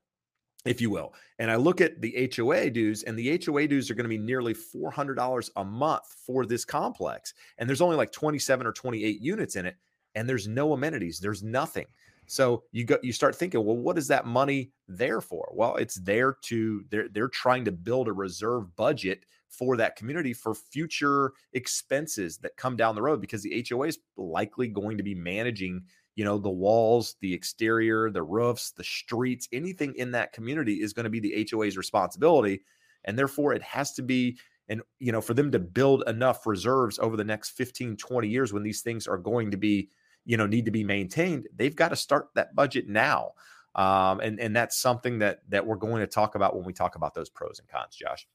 if 0.65 0.79
you 0.79 0.89
will. 0.89 1.13
And 1.39 1.51
I 1.51 1.55
look 1.55 1.81
at 1.81 2.01
the 2.01 2.31
HOA 2.35 2.69
dues, 2.69 3.03
and 3.03 3.17
the 3.17 3.41
HOA 3.43 3.67
dues 3.67 3.89
are 3.89 3.95
going 3.95 4.05
to 4.05 4.09
be 4.09 4.17
nearly 4.17 4.53
$400 4.53 5.49
a 5.55 5.63
month 5.63 6.05
for 6.25 6.45
this 6.45 6.65
complex. 6.65 7.33
And 7.57 7.67
there's 7.67 7.81
only 7.81 7.97
like 7.97 8.11
27 8.11 8.65
or 8.65 8.71
28 8.71 9.21
units 9.21 9.55
in 9.55 9.65
it, 9.65 9.75
and 10.15 10.27
there's 10.27 10.47
no 10.47 10.73
amenities, 10.73 11.19
there's 11.19 11.43
nothing. 11.43 11.85
So 12.25 12.63
you 12.71 12.85
go, 12.85 12.97
you 13.03 13.11
start 13.11 13.35
thinking, 13.35 13.65
well, 13.65 13.75
what 13.75 13.97
is 13.97 14.07
that 14.07 14.25
money 14.25 14.71
there 14.87 15.21
for? 15.21 15.51
Well, 15.53 15.75
it's 15.75 15.95
there 15.95 16.37
to 16.43 16.85
they're 16.89 17.09
they're 17.09 17.27
trying 17.27 17.65
to 17.65 17.71
build 17.71 18.07
a 18.07 18.13
reserve 18.13 18.73
budget 18.75 19.25
for 19.49 19.77
that 19.77 19.95
community 19.95 20.33
for 20.33 20.55
future 20.55 21.33
expenses 21.53 22.37
that 22.37 22.57
come 22.57 22.75
down 22.75 22.95
the 22.95 23.01
road 23.01 23.21
because 23.21 23.43
the 23.43 23.65
HOA 23.69 23.87
is 23.87 23.99
likely 24.17 24.67
going 24.67 24.97
to 24.97 25.03
be 25.03 25.13
managing 25.13 25.83
you 26.15 26.23
know 26.23 26.37
the 26.37 26.49
walls 26.49 27.15
the 27.21 27.33
exterior 27.33 28.09
the 28.09 28.23
roofs 28.23 28.71
the 28.71 28.83
streets 28.83 29.47
anything 29.51 29.93
in 29.95 30.11
that 30.11 30.33
community 30.33 30.75
is 30.75 30.93
going 30.93 31.05
to 31.05 31.09
be 31.09 31.19
the 31.19 31.47
hoa's 31.51 31.77
responsibility 31.77 32.61
and 33.05 33.17
therefore 33.17 33.53
it 33.53 33.61
has 33.61 33.93
to 33.93 34.01
be 34.01 34.37
and 34.69 34.81
you 34.99 35.11
know 35.11 35.21
for 35.21 35.33
them 35.33 35.51
to 35.51 35.59
build 35.59 36.03
enough 36.07 36.45
reserves 36.45 36.99
over 36.99 37.17
the 37.17 37.23
next 37.23 37.51
15 37.51 37.97
20 37.97 38.27
years 38.27 38.53
when 38.53 38.63
these 38.63 38.81
things 38.81 39.07
are 39.07 39.17
going 39.17 39.51
to 39.51 39.57
be 39.57 39.89
you 40.25 40.37
know 40.37 40.45
need 40.45 40.65
to 40.65 40.71
be 40.71 40.83
maintained 40.83 41.47
they've 41.55 41.75
got 41.75 41.89
to 41.89 41.95
start 41.95 42.27
that 42.35 42.55
budget 42.55 42.87
now 42.87 43.31
um, 43.75 44.19
and 44.19 44.39
and 44.39 44.55
that's 44.55 44.77
something 44.77 45.19
that 45.19 45.39
that 45.49 45.65
we're 45.65 45.75
going 45.75 45.99
to 45.99 46.07
talk 46.07 46.35
about 46.35 46.55
when 46.55 46.65
we 46.65 46.73
talk 46.73 46.95
about 46.95 47.13
those 47.13 47.29
pros 47.29 47.59
and 47.59 47.67
cons 47.67 47.95
josh 47.95 48.27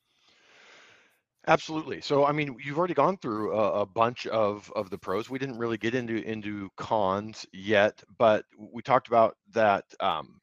Absolutely. 1.48 2.00
So, 2.02 2.26
I 2.26 2.32
mean, 2.32 2.56
you've 2.62 2.78
already 2.78 2.94
gone 2.94 3.16
through 3.16 3.54
a, 3.58 3.80
a, 3.80 3.86
bunch 3.86 4.26
of 4.26 4.70
of 4.76 4.90
the 4.90 4.98
pros. 4.98 5.30
We 5.30 5.38
didn't 5.38 5.58
really 5.58 5.78
get 5.78 5.94
into 5.94 6.22
into 6.22 6.68
cons 6.76 7.46
yet, 7.52 8.02
but 8.18 8.44
we 8.58 8.82
talked 8.82 9.08
about 9.08 9.36
that 9.54 9.84
um, 10.00 10.40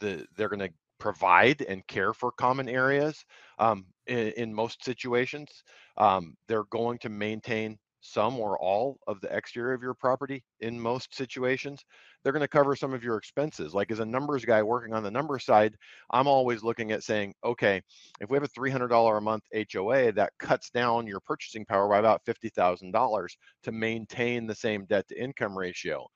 the 0.00 0.26
they're 0.36 0.48
going 0.48 0.58
to 0.68 0.74
provide 0.98 1.62
and 1.62 1.86
care 1.86 2.12
for 2.12 2.32
common 2.32 2.68
areas 2.68 3.24
um, 3.60 3.86
in, 4.08 4.32
in, 4.36 4.52
most 4.54 4.84
situations. 4.84 5.48
Um, 5.96 6.34
they're 6.48 6.64
going 6.70 6.98
to 7.00 7.08
maintain 7.08 7.78
some 8.00 8.38
or 8.38 8.58
all 8.58 8.98
of 9.06 9.20
the 9.20 9.34
exterior 9.34 9.72
of 9.72 9.82
your 9.82 9.94
property 9.94 10.44
in 10.60 10.78
most 10.80 11.14
situations. 11.14 11.84
They're 12.22 12.32
going 12.32 12.40
to 12.40 12.48
cover 12.48 12.76
some 12.76 12.94
of 12.94 13.02
your 13.04 13.16
expenses. 13.16 13.74
Like 13.74 13.90
as 13.90 14.00
a 14.00 14.04
numbers 14.04 14.44
guy 14.44 14.62
working 14.62 14.94
on 14.94 15.02
the 15.02 15.10
number 15.10 15.38
side, 15.38 15.76
I'm 16.10 16.26
always 16.26 16.62
looking 16.62 16.92
at 16.92 17.02
saying, 17.02 17.34
okay, 17.44 17.82
if 18.20 18.30
we 18.30 18.36
have 18.36 18.44
a 18.44 18.48
$300 18.48 19.18
a 19.18 19.20
month 19.20 19.44
HOA, 19.52 20.12
that 20.12 20.32
cuts 20.38 20.70
down 20.70 21.06
your 21.06 21.20
purchasing 21.20 21.64
power 21.64 21.88
by 21.88 21.98
about 21.98 22.24
$50,000 22.24 23.36
to 23.64 23.72
maintain 23.72 24.46
the 24.46 24.54
same 24.54 24.84
debt 24.86 25.08
to 25.08 25.20
income 25.20 25.56
ratio. 25.56 26.06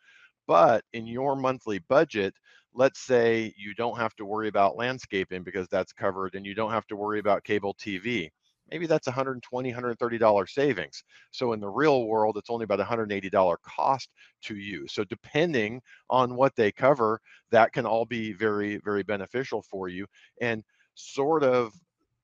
But 0.47 0.85
in 0.93 1.07
your 1.07 1.37
monthly 1.37 1.79
budget, 1.79 2.35
let's 2.75 3.01
say 3.01 3.55
you 3.57 3.75
don't 3.75 3.99
have 3.99 4.15
to 4.17 4.25
worry 4.25 4.49
about 4.49 4.77
landscaping 4.77 5.43
because 5.43 5.69
that's 5.69 5.93
covered 5.93 6.35
and 6.35 6.47
you 6.47 6.55
don't 6.55 6.71
have 6.71 6.87
to 6.89 6.97
worry 6.97 7.19
about 7.19 7.45
cable 7.45 7.75
TV 7.75 8.31
maybe 8.73 8.87
that's 8.87 9.07
120 9.07 9.71
130 9.71 10.19
dollar 10.19 10.47
savings. 10.47 11.05
So 11.31 11.53
in 11.53 11.61
the 11.61 11.69
real 11.69 12.07
world 12.07 12.37
it's 12.39 12.51
only 12.51 12.65
about 12.65 12.79
180 12.79 13.31
dollar 13.31 13.59
cost 13.65 14.11
to 14.45 14.57
you. 14.57 14.87
So 14.89 15.05
depending 15.05 15.83
on 16.11 16.37
what 16.37 16.57
they 16.57 16.73
cover 16.73 17.21
that 17.51 17.73
can 17.73 17.87
all 17.87 18.07
be 18.07 18.33
very 18.33 18.79
very 18.79 19.03
beneficial 19.03 19.63
for 19.71 19.89
you 19.89 20.07
and 20.41 20.63
sort 20.95 21.45
of 21.45 21.73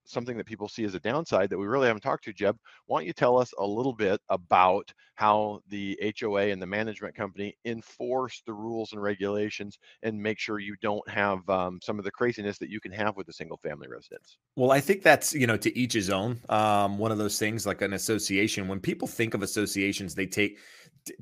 something 0.08 0.36
that 0.36 0.46
people 0.46 0.68
see 0.68 0.84
as 0.84 0.94
a 0.94 1.00
downside 1.00 1.50
that 1.50 1.58
we 1.58 1.66
really 1.66 1.86
haven't 1.86 2.02
talked 2.02 2.24
to, 2.24 2.32
Jeb. 2.32 2.56
Why 2.86 3.00
don't 3.00 3.06
you 3.06 3.12
tell 3.12 3.38
us 3.38 3.52
a 3.58 3.66
little 3.66 3.92
bit 3.92 4.20
about 4.30 4.92
how 5.14 5.60
the 5.68 5.98
HOA 6.20 6.48
and 6.48 6.62
the 6.62 6.66
management 6.66 7.14
company 7.14 7.56
enforce 7.64 8.42
the 8.46 8.52
rules 8.52 8.92
and 8.92 9.02
regulations 9.02 9.78
and 10.02 10.20
make 10.20 10.38
sure 10.38 10.58
you 10.58 10.76
don't 10.80 11.08
have 11.08 11.48
um, 11.50 11.78
some 11.82 11.98
of 11.98 12.04
the 12.04 12.10
craziness 12.10 12.58
that 12.58 12.70
you 12.70 12.80
can 12.80 12.92
have 12.92 13.16
with 13.16 13.28
a 13.28 13.32
single 13.32 13.58
family 13.58 13.88
residence? 13.88 14.38
Well, 14.56 14.70
I 14.70 14.80
think 14.80 15.02
that's, 15.02 15.34
you 15.34 15.46
know, 15.46 15.56
to 15.56 15.76
each 15.78 15.92
his 15.92 16.10
own. 16.10 16.40
Um, 16.48 16.98
one 16.98 17.12
of 17.12 17.18
those 17.18 17.38
things 17.38 17.66
like 17.66 17.82
an 17.82 17.92
association, 17.92 18.68
when 18.68 18.80
people 18.80 19.08
think 19.08 19.34
of 19.34 19.42
associations, 19.42 20.14
they 20.14 20.26
take 20.26 20.58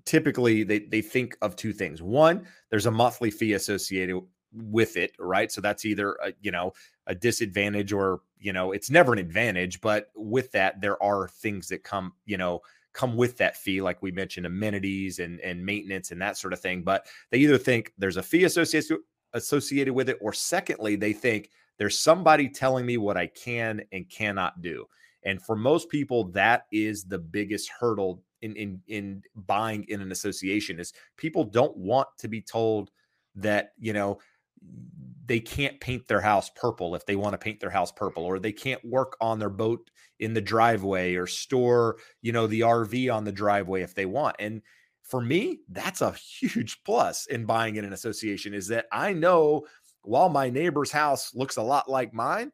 typically 0.05 0.63
they, 0.63 0.81
they 0.81 1.03
think 1.03 1.37
of 1.43 1.57
two 1.57 1.73
things. 1.73 2.03
One, 2.03 2.47
there's 2.71 2.87
a 2.87 2.91
monthly 2.91 3.31
fee 3.31 3.55
associated 3.55 4.21
with 4.57 4.97
it, 4.97 5.13
right? 5.19 5.51
So 5.53 5.61
that's 5.61 5.85
either 5.85 6.15
a, 6.25 6.33
you 6.41 6.51
know 6.51 6.73
a 7.07 7.15
disadvantage 7.15 7.93
or 7.93 8.21
you 8.39 8.53
know 8.53 8.73
it's 8.73 8.91
never 8.91 9.13
an 9.13 9.19
advantage, 9.19 9.81
but 9.81 10.11
with 10.15 10.51
that 10.53 10.81
there 10.81 11.03
are 11.03 11.29
things 11.29 11.69
that 11.69 11.85
come 11.85 12.13
you 12.25 12.37
know 12.37 12.61
come 12.93 13.17
with 13.17 13.37
that 13.37 13.57
fee, 13.59 13.83
like 13.83 14.03
we 14.03 14.11
mentioned, 14.11 14.47
amenities 14.47 15.19
and 15.19 15.41
and 15.41 15.65
maintenance 15.65 16.11
and 16.11 16.21
that 16.21 16.37
sort 16.37 16.53
of 16.53 16.61
thing. 16.61 16.83
But 16.83 17.07
they 17.31 17.39
either 17.39 17.59
think 17.59 17.93
there's 17.99 18.17
a 18.17 18.23
fee 18.23 18.45
associated 18.45 18.99
associated 19.33 19.93
with 19.93 20.09
it, 20.09 20.19
or 20.21 20.33
secondly, 20.33 20.97
they 20.97 21.13
think 21.13 21.51
there's 21.79 21.99
somebody 21.99 22.49
telling 22.49 22.87
me 22.87 22.97
what 22.97 23.17
I 23.17 23.27
can 23.27 23.83
and 23.93 24.09
cannot 24.09 24.63
do. 24.63 24.87
And 25.25 25.43
for 25.43 25.57
most 25.57 25.91
people, 25.91 26.25
that 26.31 26.67
is 26.73 27.05
the 27.05 27.19
biggest 27.19 27.71
hurdle 27.79 28.23
in 28.43 28.57
in 28.57 28.81
in 28.87 29.23
buying 29.47 29.85
in 29.89 30.01
an 30.01 30.13
association 30.13 30.79
is 30.79 30.93
people 31.17 31.45
don't 31.45 31.77
want 31.77 32.09
to 32.19 32.29
be 32.29 32.41
told 32.41 32.91
that 33.35 33.73
you 33.79 33.93
know 33.93 34.19
they 35.27 35.41
can't 35.41 35.81
paint 35.81 36.07
their 36.07 36.21
house 36.21 36.51
purple 36.55 36.95
if 36.95 37.05
they 37.05 37.17
want 37.17 37.35
to 37.35 37.39
paint 37.39 37.61
their 37.61 37.71
house 37.71 37.93
purple 37.93 38.25
or 38.25 38.39
they 38.39 38.53
can't 38.53 38.85
work 38.85 39.17
on 39.21 39.39
their 39.39 39.51
boat 39.51 39.91
in 40.21 40.35
the 40.35 40.41
driveway 40.41 41.15
or 41.15 41.27
store 41.27 41.97
you 42.23 42.33
know 42.33 42.47
the 42.47 42.61
rv 42.61 43.15
on 43.15 43.25
the 43.25 43.33
driveway 43.33 43.83
if 43.83 43.95
they 43.95 44.07
want. 44.07 44.37
And 44.39 44.63
for 45.03 45.21
me 45.21 45.61
that's 45.69 46.01
a 46.01 46.13
huge 46.13 46.83
plus 46.85 47.27
in 47.27 47.45
buying 47.45 47.77
in 47.77 47.85
an 47.85 47.93
association 47.93 48.55
is 48.55 48.69
that 48.69 48.87
i 48.93 49.13
know 49.13 49.65
while 50.03 50.29
my 50.29 50.51
neighbor's 50.51 50.91
house 50.91 51.35
looks 51.35 51.57
a 51.57 51.63
lot 51.63 51.89
like 51.89 52.13
mine 52.13 52.51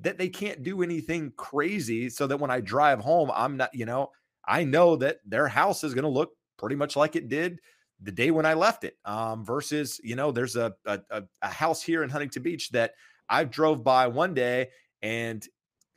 that 0.00 0.18
they 0.18 0.28
can't 0.28 0.62
do 0.62 0.82
anything 0.82 1.32
crazy 1.36 2.08
so 2.08 2.26
that 2.26 2.38
when 2.38 2.50
i 2.50 2.60
drive 2.60 3.00
home 3.00 3.30
i'm 3.34 3.56
not 3.56 3.70
you 3.74 3.84
know 3.84 4.10
i 4.46 4.62
know 4.62 4.94
that 4.94 5.18
their 5.26 5.48
house 5.48 5.82
is 5.82 5.94
going 5.94 6.04
to 6.04 6.08
look 6.08 6.30
pretty 6.56 6.76
much 6.76 6.94
like 6.96 7.16
it 7.16 7.28
did 7.28 7.58
the 8.00 8.12
day 8.12 8.30
when 8.30 8.46
I 8.46 8.54
left 8.54 8.84
it. 8.84 8.96
Um, 9.04 9.44
versus, 9.44 10.00
you 10.02 10.16
know, 10.16 10.30
there's 10.30 10.56
a, 10.56 10.74
a 10.86 11.00
a 11.42 11.48
house 11.48 11.82
here 11.82 12.02
in 12.02 12.10
Huntington 12.10 12.42
Beach 12.42 12.70
that 12.70 12.92
I 13.28 13.44
drove 13.44 13.84
by 13.84 14.06
one 14.06 14.34
day 14.34 14.68
and 15.02 15.46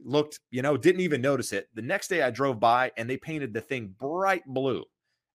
looked, 0.04 0.40
you 0.50 0.62
know, 0.62 0.78
didn't 0.78 1.02
even 1.02 1.22
notice 1.22 1.54
it. 1.54 1.68
The 1.74 1.82
next 1.82 2.08
day 2.08 2.22
I 2.22 2.32
drove 2.32 2.60
by 2.60 2.92
and 2.98 3.10
they 3.10 3.18
painted 3.18 3.54
the 3.54 3.62
thing 3.62 3.94
bright 4.00 4.44
blue. 4.46 4.84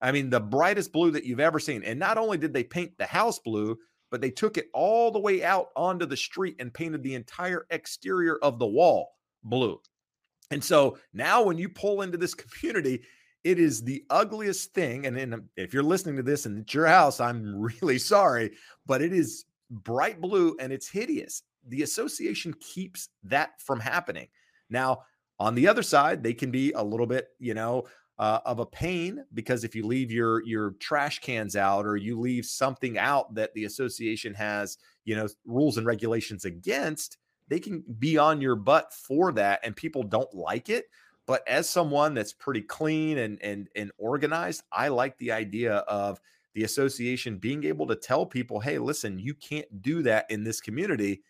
I 0.00 0.12
mean, 0.12 0.30
the 0.30 0.40
brightest 0.40 0.92
blue 0.92 1.11
that 1.12 1.25
you've 1.25 1.40
ever 1.40 1.58
seen. 1.58 1.82
And 1.82 1.99
not 1.99 2.18
only 2.18 2.37
did 2.37 2.52
they 2.52 2.64
paint 2.64 2.92
the 2.99 3.06
house 3.06 3.38
blue, 3.38 3.78
but 4.11 4.20
they 4.20 4.30
took 4.30 4.56
it 4.56 4.68
all 4.73 5.11
the 5.11 5.18
way 5.18 5.42
out 5.42 5.68
onto 5.75 6.06
the 6.06 6.16
street 6.16 6.56
and 6.58 6.73
painted 6.73 7.02
the 7.02 7.14
entire 7.14 7.66
exterior 7.70 8.38
of 8.42 8.58
the 8.58 8.66
wall 8.66 9.11
blue. 9.42 9.80
And 10.50 10.62
so 10.62 10.99
now 11.12 11.42
when 11.42 11.58
you 11.58 11.68
pull 11.68 12.02
into 12.02 12.18
this 12.18 12.35
community, 12.35 13.02
it 13.47 13.61
is 13.61 13.85
the 13.85 14.05
ugliest 14.11 14.75
thing. 14.75 15.07
And 15.07 15.17
then 15.17 15.49
if 15.57 15.73
you're 15.73 15.85
listening 15.85 16.17
to 16.17 16.23
this 16.25 16.47
and 16.47 16.59
it's 16.59 16.75
your 16.75 16.87
house, 16.87 17.21
I'm 17.21 17.55
really 17.81 17.97
sorry, 17.97 18.50
but 18.87 19.00
it 19.00 19.12
is 19.12 19.45
bright 19.71 20.21
blue 20.21 20.57
and 20.59 20.73
it's 20.73 20.88
hideous. 20.88 21.45
The 21.69 21.83
association 21.83 22.55
keeps 22.59 23.09
that 23.23 23.61
from 23.61 23.79
happening. 23.79 24.26
Now, 24.69 25.03
on 25.38 25.55
the 25.55 25.69
other 25.69 25.85
side, 25.85 26.25
they 26.25 26.35
can 26.35 26.50
be 26.50 26.73
a 26.73 26.83
little 26.83 27.07
bit, 27.07 27.29
you 27.38 27.55
know, 27.55 27.85
uh, 28.19 28.41
of 28.45 28.59
a 28.59 28.67
pain 28.67 29.25
because 29.33 29.62
if 29.62 29.76
you 29.76 29.87
leave 29.87 30.11
your 30.11 30.43
your 30.45 30.71
trash 30.81 31.21
cans 31.21 31.55
out 31.55 31.87
or 31.87 31.97
you 31.97 32.19
leave 32.19 32.47
something 32.47 32.99
out 32.99 33.33
that 33.35 33.55
the 33.55 33.67
association 33.67 34.35
has, 34.35 34.79
you 35.05 35.15
know, 35.15 35.29
rules 35.45 35.76
and 35.76 35.87
regulations 35.87 36.47
against, 36.47 37.19
they 37.49 37.61
can 37.61 37.85
be 37.99 38.19
on 38.19 38.41
your 38.41 38.57
butt 38.57 38.93
for 38.93 39.31
that, 39.33 39.61
and 39.62 39.76
people 39.76 40.03
don't 40.03 40.35
like 40.35 40.69
it. 40.69 40.87
But 41.26 41.47
as 41.49 41.68
someone 41.68 42.14
that's 42.14 42.33
pretty 42.33 42.62
clean 42.62 43.18
and 43.18 43.42
and 43.42 43.68
and 43.75 43.92
organized, 43.99 44.62
I 44.73 44.88
like 44.88 45.18
the 45.18 45.33
idea 45.33 45.76
of 45.78 46.21
the 46.54 46.64
association 46.64 47.38
being 47.38 47.64
able 47.64 47.87
to 47.88 47.97
tell 47.97 48.26
people, 48.26 48.61
"Hey, 48.61 48.78
listen, 48.78 49.18
you 49.18 49.35
can't 49.35 49.83
do 49.83 50.02
that 50.02 50.30
in 50.30 50.45
this 50.45 50.61
community." 50.61 51.23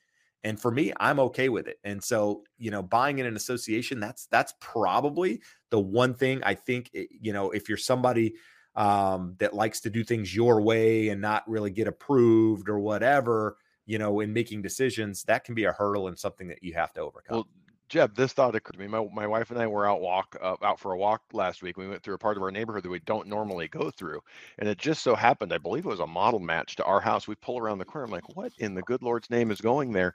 And 0.45 0.61
for 0.61 0.71
me, 0.71 0.93
I'm 1.00 1.19
okay 1.21 1.49
with 1.49 1.67
it. 1.67 1.79
And 1.83 2.03
so, 2.03 2.45
you 2.59 2.71
know, 2.71 2.83
buying 2.83 3.19
in 3.19 3.26
an 3.26 3.37
association, 3.37 3.99
that's 4.00 4.26
that's 4.26 4.55
probably 4.61 5.43
the 5.71 5.81
one 5.81 6.15
thing 6.15 6.43
I 6.45 6.55
think, 6.55 6.91
eh, 6.95 7.07
you 7.11 7.33
know, 7.33 7.50
if 7.50 7.69
you're 7.69 7.79
somebody 7.79 8.37
um, 8.76 9.35
that 9.38 9.55
likes 9.55 9.81
to 9.81 9.91
do 9.91 10.05
things 10.05 10.35
your 10.37 10.61
way 10.61 11.09
and 11.09 11.21
not 11.21 11.49
really 11.49 11.71
get 11.71 11.88
approved 11.88 12.69
or 12.69 12.79
whatever, 12.79 13.57
you 13.87 13.99
know, 13.99 14.21
in 14.21 14.33
making 14.33 14.62
decisions, 14.62 15.25
that 15.25 15.45
can 15.45 15.55
be 15.55 15.65
a 15.65 15.73
hurdle 15.73 16.07
and 16.09 16.19
something 16.19 16.49
that 16.49 16.62
you 16.62 16.75
have 16.75 16.93
to 16.93 17.00
overcome. 17.00 17.37
Well, 17.37 17.49
Jeb, 17.88 18.16
this 18.16 18.33
thought 18.33 18.55
occurred 18.57 18.73
to 18.73 18.78
me. 18.81 18.88
My, 18.88 19.07
my 19.14 19.26
wife 19.28 19.50
and 19.50 19.61
I 19.61 19.66
were 19.69 19.87
out 19.88 20.00
walk 20.00 20.37
uh, 20.43 20.57
out 20.62 20.81
for 20.81 20.93
a 20.93 20.99
walk 20.99 21.23
last 21.33 21.62
week. 21.62 21.76
We 21.76 21.87
went 21.88 22.02
through 22.02 22.14
a 22.14 22.19
part 22.19 22.37
of 22.37 22.43
our 22.43 22.50
neighborhood 22.50 22.83
that 22.85 22.90
we 22.90 22.99
don't 23.00 23.28
normally 23.28 23.69
go 23.69 23.90
through, 23.93 24.21
and 24.59 24.69
it 24.69 24.78
just 24.78 25.02
so 25.05 25.14
happened. 25.14 25.52
I 25.52 25.59
believe 25.59 25.87
it 25.87 25.88
was 25.90 26.00
a 26.00 26.07
model 26.07 26.40
match 26.40 26.76
to 26.76 26.85
our 26.85 27.00
house. 27.00 27.28
We 27.28 27.37
pull 27.37 27.59
around 27.59 27.78
the 27.78 27.85
corner. 27.85 28.07
I'm 28.07 28.11
like, 28.11 28.37
what 28.37 28.52
in 28.59 28.75
the 28.75 28.83
good 28.83 29.02
Lord's 29.02 29.31
name 29.31 29.52
is 29.52 29.61
going 29.61 29.93
there? 29.93 30.14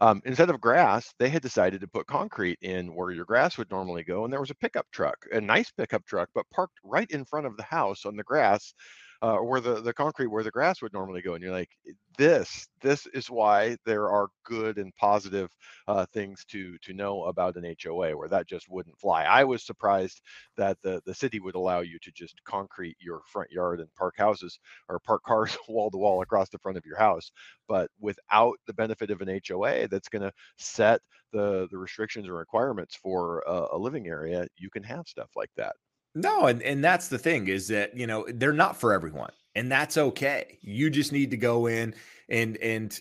Um, 0.00 0.22
instead 0.24 0.50
of 0.50 0.60
grass, 0.62 1.12
they 1.18 1.28
had 1.28 1.42
decided 1.42 1.82
to 1.82 1.88
put 1.88 2.06
concrete 2.06 2.58
in 2.62 2.94
where 2.94 3.10
your 3.10 3.26
grass 3.26 3.58
would 3.58 3.70
normally 3.70 4.04
go, 4.04 4.24
and 4.24 4.32
there 4.32 4.40
was 4.40 4.50
a 4.50 4.54
pickup 4.54 4.86
truck, 4.90 5.26
a 5.32 5.40
nice 5.40 5.70
pickup 5.70 6.06
truck, 6.06 6.30
but 6.34 6.48
parked 6.50 6.78
right 6.84 7.10
in 7.10 7.24
front 7.26 7.46
of 7.46 7.56
the 7.56 7.64
house 7.64 8.06
on 8.06 8.16
the 8.16 8.24
grass 8.24 8.74
uh, 9.22 9.36
where 9.38 9.60
the, 9.60 9.80
the 9.80 9.92
concrete 9.92 10.28
where 10.28 10.42
the 10.42 10.50
grass 10.50 10.80
would 10.80 10.92
normally 10.92 11.22
go 11.22 11.34
and 11.34 11.42
you're 11.42 11.52
like 11.52 11.70
this 12.16 12.68
this 12.82 13.06
is 13.14 13.30
why 13.30 13.76
there 13.84 14.10
are 14.10 14.28
good 14.44 14.78
and 14.78 14.94
positive 14.96 15.50
uh, 15.88 16.06
things 16.12 16.44
to 16.46 16.76
to 16.78 16.92
know 16.92 17.24
about 17.24 17.56
an 17.56 17.74
HOA 17.82 18.16
where 18.16 18.28
that 18.28 18.46
just 18.46 18.68
wouldn't 18.68 18.98
fly. 18.98 19.24
I 19.24 19.44
was 19.44 19.64
surprised 19.64 20.20
that 20.56 20.78
the 20.82 21.00
the 21.06 21.14
city 21.14 21.40
would 21.40 21.54
allow 21.54 21.80
you 21.80 21.98
to 22.02 22.10
just 22.12 22.42
concrete 22.44 22.96
your 23.00 23.20
front 23.26 23.50
yard 23.50 23.80
and 23.80 23.94
park 23.94 24.14
houses 24.16 24.58
or 24.88 24.98
park 25.00 25.22
cars 25.26 25.56
wall 25.68 25.90
to 25.90 25.98
wall 25.98 26.22
across 26.22 26.48
the 26.50 26.58
front 26.58 26.78
of 26.78 26.86
your 26.86 26.98
house 26.98 27.30
but 27.68 27.90
without 28.00 28.58
the 28.66 28.74
benefit 28.74 29.10
of 29.10 29.20
an 29.20 29.40
HOA 29.48 29.88
that's 29.88 30.08
going 30.08 30.22
to 30.22 30.32
set 30.58 31.00
the 31.32 31.68
the 31.70 31.78
restrictions 31.78 32.26
and 32.26 32.34
requirements 32.34 32.96
for 32.96 33.42
a, 33.46 33.68
a 33.72 33.78
living 33.78 34.08
area 34.08 34.46
you 34.56 34.70
can 34.70 34.82
have 34.82 35.06
stuff 35.06 35.30
like 35.36 35.50
that 35.56 35.74
no, 36.14 36.46
and 36.46 36.62
and 36.62 36.82
that's 36.82 37.08
the 37.08 37.18
thing 37.18 37.48
is 37.48 37.68
that, 37.68 37.96
you 37.96 38.06
know, 38.06 38.26
they're 38.34 38.52
not 38.52 38.76
for 38.76 38.92
everyone. 38.92 39.30
And 39.54 39.70
that's 39.70 39.96
okay. 39.96 40.58
You 40.60 40.90
just 40.90 41.12
need 41.12 41.30
to 41.32 41.36
go 41.36 41.66
in 41.66 41.94
and 42.28 42.56
and 42.58 43.00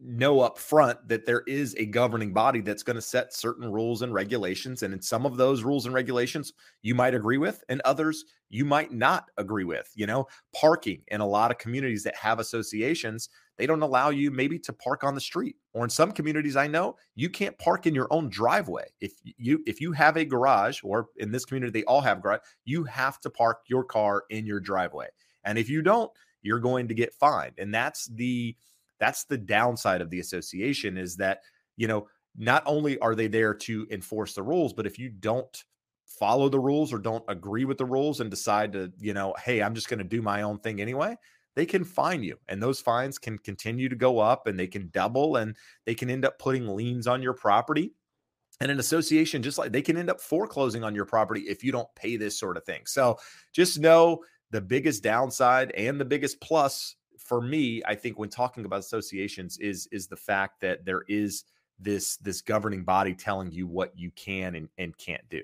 know 0.00 0.40
up 0.40 0.58
front 0.58 0.96
that 1.08 1.26
there 1.26 1.42
is 1.46 1.74
a 1.76 1.84
governing 1.84 2.32
body 2.32 2.60
that's 2.60 2.84
going 2.84 2.94
to 2.94 3.02
set 3.02 3.34
certain 3.34 3.70
rules 3.70 4.02
and 4.02 4.14
regulations 4.14 4.82
and 4.84 4.94
in 4.94 5.02
some 5.02 5.26
of 5.26 5.36
those 5.36 5.64
rules 5.64 5.86
and 5.86 5.94
regulations 5.94 6.52
you 6.82 6.94
might 6.94 7.14
agree 7.14 7.36
with 7.36 7.64
and 7.68 7.80
others 7.84 8.24
you 8.48 8.64
might 8.64 8.92
not 8.92 9.24
agree 9.38 9.64
with 9.64 9.90
you 9.96 10.06
know 10.06 10.24
parking 10.54 11.02
in 11.08 11.20
a 11.20 11.26
lot 11.26 11.50
of 11.50 11.58
communities 11.58 12.04
that 12.04 12.14
have 12.14 12.38
associations 12.38 13.28
they 13.58 13.66
don't 13.66 13.82
allow 13.82 14.08
you 14.10 14.30
maybe 14.30 14.58
to 14.58 14.72
park 14.72 15.04
on 15.04 15.14
the 15.14 15.20
street 15.20 15.56
or 15.74 15.84
in 15.84 15.90
some 15.90 16.12
communities 16.12 16.56
i 16.56 16.66
know 16.66 16.96
you 17.14 17.28
can't 17.28 17.58
park 17.58 17.86
in 17.86 17.94
your 17.94 18.08
own 18.10 18.28
driveway. 18.28 18.86
If 19.00 19.12
you 19.24 19.62
if 19.66 19.80
you 19.80 19.92
have 19.92 20.16
a 20.16 20.24
garage 20.24 20.80
or 20.82 21.08
in 21.16 21.32
this 21.32 21.44
community 21.44 21.72
they 21.72 21.84
all 21.84 22.00
have 22.00 22.22
garage 22.22 22.40
you 22.64 22.84
have 22.84 23.20
to 23.20 23.30
park 23.30 23.62
your 23.66 23.84
car 23.84 24.24
in 24.30 24.46
your 24.46 24.60
driveway. 24.60 25.08
And 25.44 25.58
if 25.58 25.68
you 25.68 25.82
don't 25.82 26.10
you're 26.42 26.60
going 26.60 26.88
to 26.88 26.94
get 26.94 27.14
fined. 27.14 27.54
And 27.58 27.74
that's 27.74 28.06
the 28.06 28.56
that's 28.98 29.24
the 29.24 29.38
downside 29.38 30.00
of 30.00 30.10
the 30.10 30.20
association 30.20 30.96
is 30.96 31.16
that, 31.16 31.42
you 31.76 31.86
know, 31.86 32.08
not 32.36 32.62
only 32.66 32.98
are 32.98 33.14
they 33.14 33.28
there 33.28 33.54
to 33.54 33.86
enforce 33.90 34.34
the 34.34 34.42
rules, 34.42 34.72
but 34.72 34.86
if 34.86 34.98
you 34.98 35.08
don't 35.08 35.64
follow 36.04 36.48
the 36.48 36.58
rules 36.58 36.92
or 36.92 36.98
don't 36.98 37.24
agree 37.28 37.64
with 37.64 37.78
the 37.78 37.84
rules 37.84 38.20
and 38.20 38.30
decide 38.30 38.72
to, 38.72 38.92
you 38.98 39.14
know, 39.14 39.34
hey, 39.44 39.62
I'm 39.62 39.74
just 39.74 39.88
going 39.88 39.98
to 39.98 40.04
do 40.04 40.22
my 40.22 40.42
own 40.42 40.58
thing 40.58 40.80
anyway, 40.80 41.16
they 41.58 41.66
can 41.66 41.82
fine 41.82 42.22
you. 42.22 42.38
And 42.46 42.62
those 42.62 42.80
fines 42.80 43.18
can 43.18 43.36
continue 43.36 43.88
to 43.88 43.96
go 43.96 44.20
up 44.20 44.46
and 44.46 44.56
they 44.56 44.68
can 44.68 44.90
double 44.92 45.34
and 45.34 45.56
they 45.86 45.94
can 45.94 46.08
end 46.08 46.24
up 46.24 46.38
putting 46.38 46.68
liens 46.68 47.08
on 47.08 47.20
your 47.20 47.34
property. 47.34 47.94
And 48.60 48.70
an 48.70 48.78
association, 48.78 49.42
just 49.42 49.58
like 49.58 49.72
they 49.72 49.82
can 49.82 49.96
end 49.96 50.08
up 50.08 50.20
foreclosing 50.20 50.84
on 50.84 50.94
your 50.94 51.04
property 51.04 51.40
if 51.48 51.64
you 51.64 51.72
don't 51.72 51.92
pay 51.96 52.16
this 52.16 52.38
sort 52.38 52.56
of 52.56 52.62
thing. 52.62 52.82
So 52.86 53.18
just 53.52 53.80
know 53.80 54.22
the 54.52 54.60
biggest 54.60 55.02
downside 55.02 55.72
and 55.72 56.00
the 56.00 56.04
biggest 56.04 56.40
plus 56.40 56.94
for 57.18 57.40
me, 57.40 57.82
I 57.84 57.96
think 57.96 58.20
when 58.20 58.28
talking 58.28 58.64
about 58.64 58.78
associations 58.78 59.58
is 59.58 59.88
is 59.90 60.06
the 60.06 60.16
fact 60.16 60.60
that 60.60 60.84
there 60.84 61.02
is 61.08 61.42
this 61.80 62.18
this 62.18 62.40
governing 62.40 62.84
body 62.84 63.14
telling 63.14 63.50
you 63.50 63.66
what 63.66 63.98
you 63.98 64.12
can 64.12 64.54
and, 64.54 64.68
and 64.78 64.96
can't 64.96 65.28
do. 65.28 65.42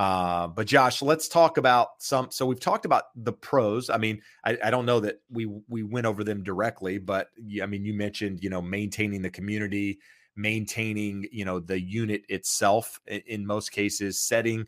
Uh, 0.00 0.46
but 0.46 0.66
Josh, 0.66 1.02
let's 1.02 1.28
talk 1.28 1.58
about 1.58 1.88
some. 1.98 2.30
So 2.30 2.46
we've 2.46 2.58
talked 2.58 2.86
about 2.86 3.02
the 3.14 3.34
pros. 3.34 3.90
I 3.90 3.98
mean, 3.98 4.22
I, 4.42 4.56
I, 4.64 4.70
don't 4.70 4.86
know 4.86 4.98
that 5.00 5.20
we 5.28 5.44
we 5.68 5.82
went 5.82 6.06
over 6.06 6.24
them 6.24 6.42
directly, 6.42 6.96
but 6.96 7.28
I 7.62 7.66
mean, 7.66 7.84
you 7.84 7.92
mentioned 7.92 8.42
you 8.42 8.48
know 8.48 8.62
maintaining 8.62 9.20
the 9.20 9.28
community, 9.28 9.98
maintaining 10.36 11.28
you 11.30 11.44
know 11.44 11.60
the 11.60 11.78
unit 11.78 12.22
itself 12.30 12.98
in, 13.08 13.20
in 13.26 13.46
most 13.46 13.72
cases, 13.72 14.18
setting 14.18 14.66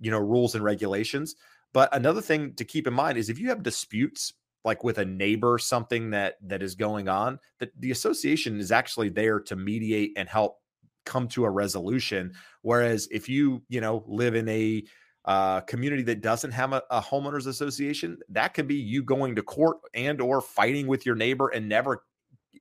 you 0.00 0.10
know 0.10 0.18
rules 0.18 0.56
and 0.56 0.64
regulations. 0.64 1.36
But 1.72 1.94
another 1.94 2.20
thing 2.20 2.54
to 2.54 2.64
keep 2.64 2.88
in 2.88 2.92
mind 2.92 3.18
is 3.18 3.30
if 3.30 3.38
you 3.38 3.50
have 3.50 3.62
disputes 3.62 4.32
like 4.64 4.82
with 4.82 4.98
a 4.98 5.04
neighbor 5.04 5.58
something 5.58 6.10
that 6.10 6.38
that 6.42 6.60
is 6.60 6.74
going 6.74 7.08
on 7.08 7.38
that 7.60 7.70
the 7.78 7.92
association 7.92 8.58
is 8.58 8.72
actually 8.72 9.10
there 9.10 9.38
to 9.38 9.54
mediate 9.54 10.12
and 10.16 10.28
help 10.28 10.61
come 11.04 11.28
to 11.28 11.44
a 11.44 11.50
resolution. 11.50 12.32
Whereas 12.62 13.08
if 13.10 13.28
you 13.28 13.62
you 13.68 13.80
know 13.80 14.04
live 14.06 14.34
in 14.34 14.48
a 14.48 14.84
uh, 15.24 15.60
community 15.62 16.02
that 16.02 16.20
doesn't 16.20 16.50
have 16.50 16.72
a, 16.72 16.82
a, 16.90 17.00
homeowners 17.00 17.46
association 17.46 18.18
that 18.28 18.54
could 18.54 18.66
be 18.66 18.74
you 18.74 19.04
going 19.04 19.36
to 19.36 19.42
court 19.42 19.76
and 19.94 20.20
or 20.20 20.40
fighting 20.40 20.88
with 20.88 21.06
your 21.06 21.14
neighbor 21.14 21.48
and 21.50 21.68
never 21.68 22.02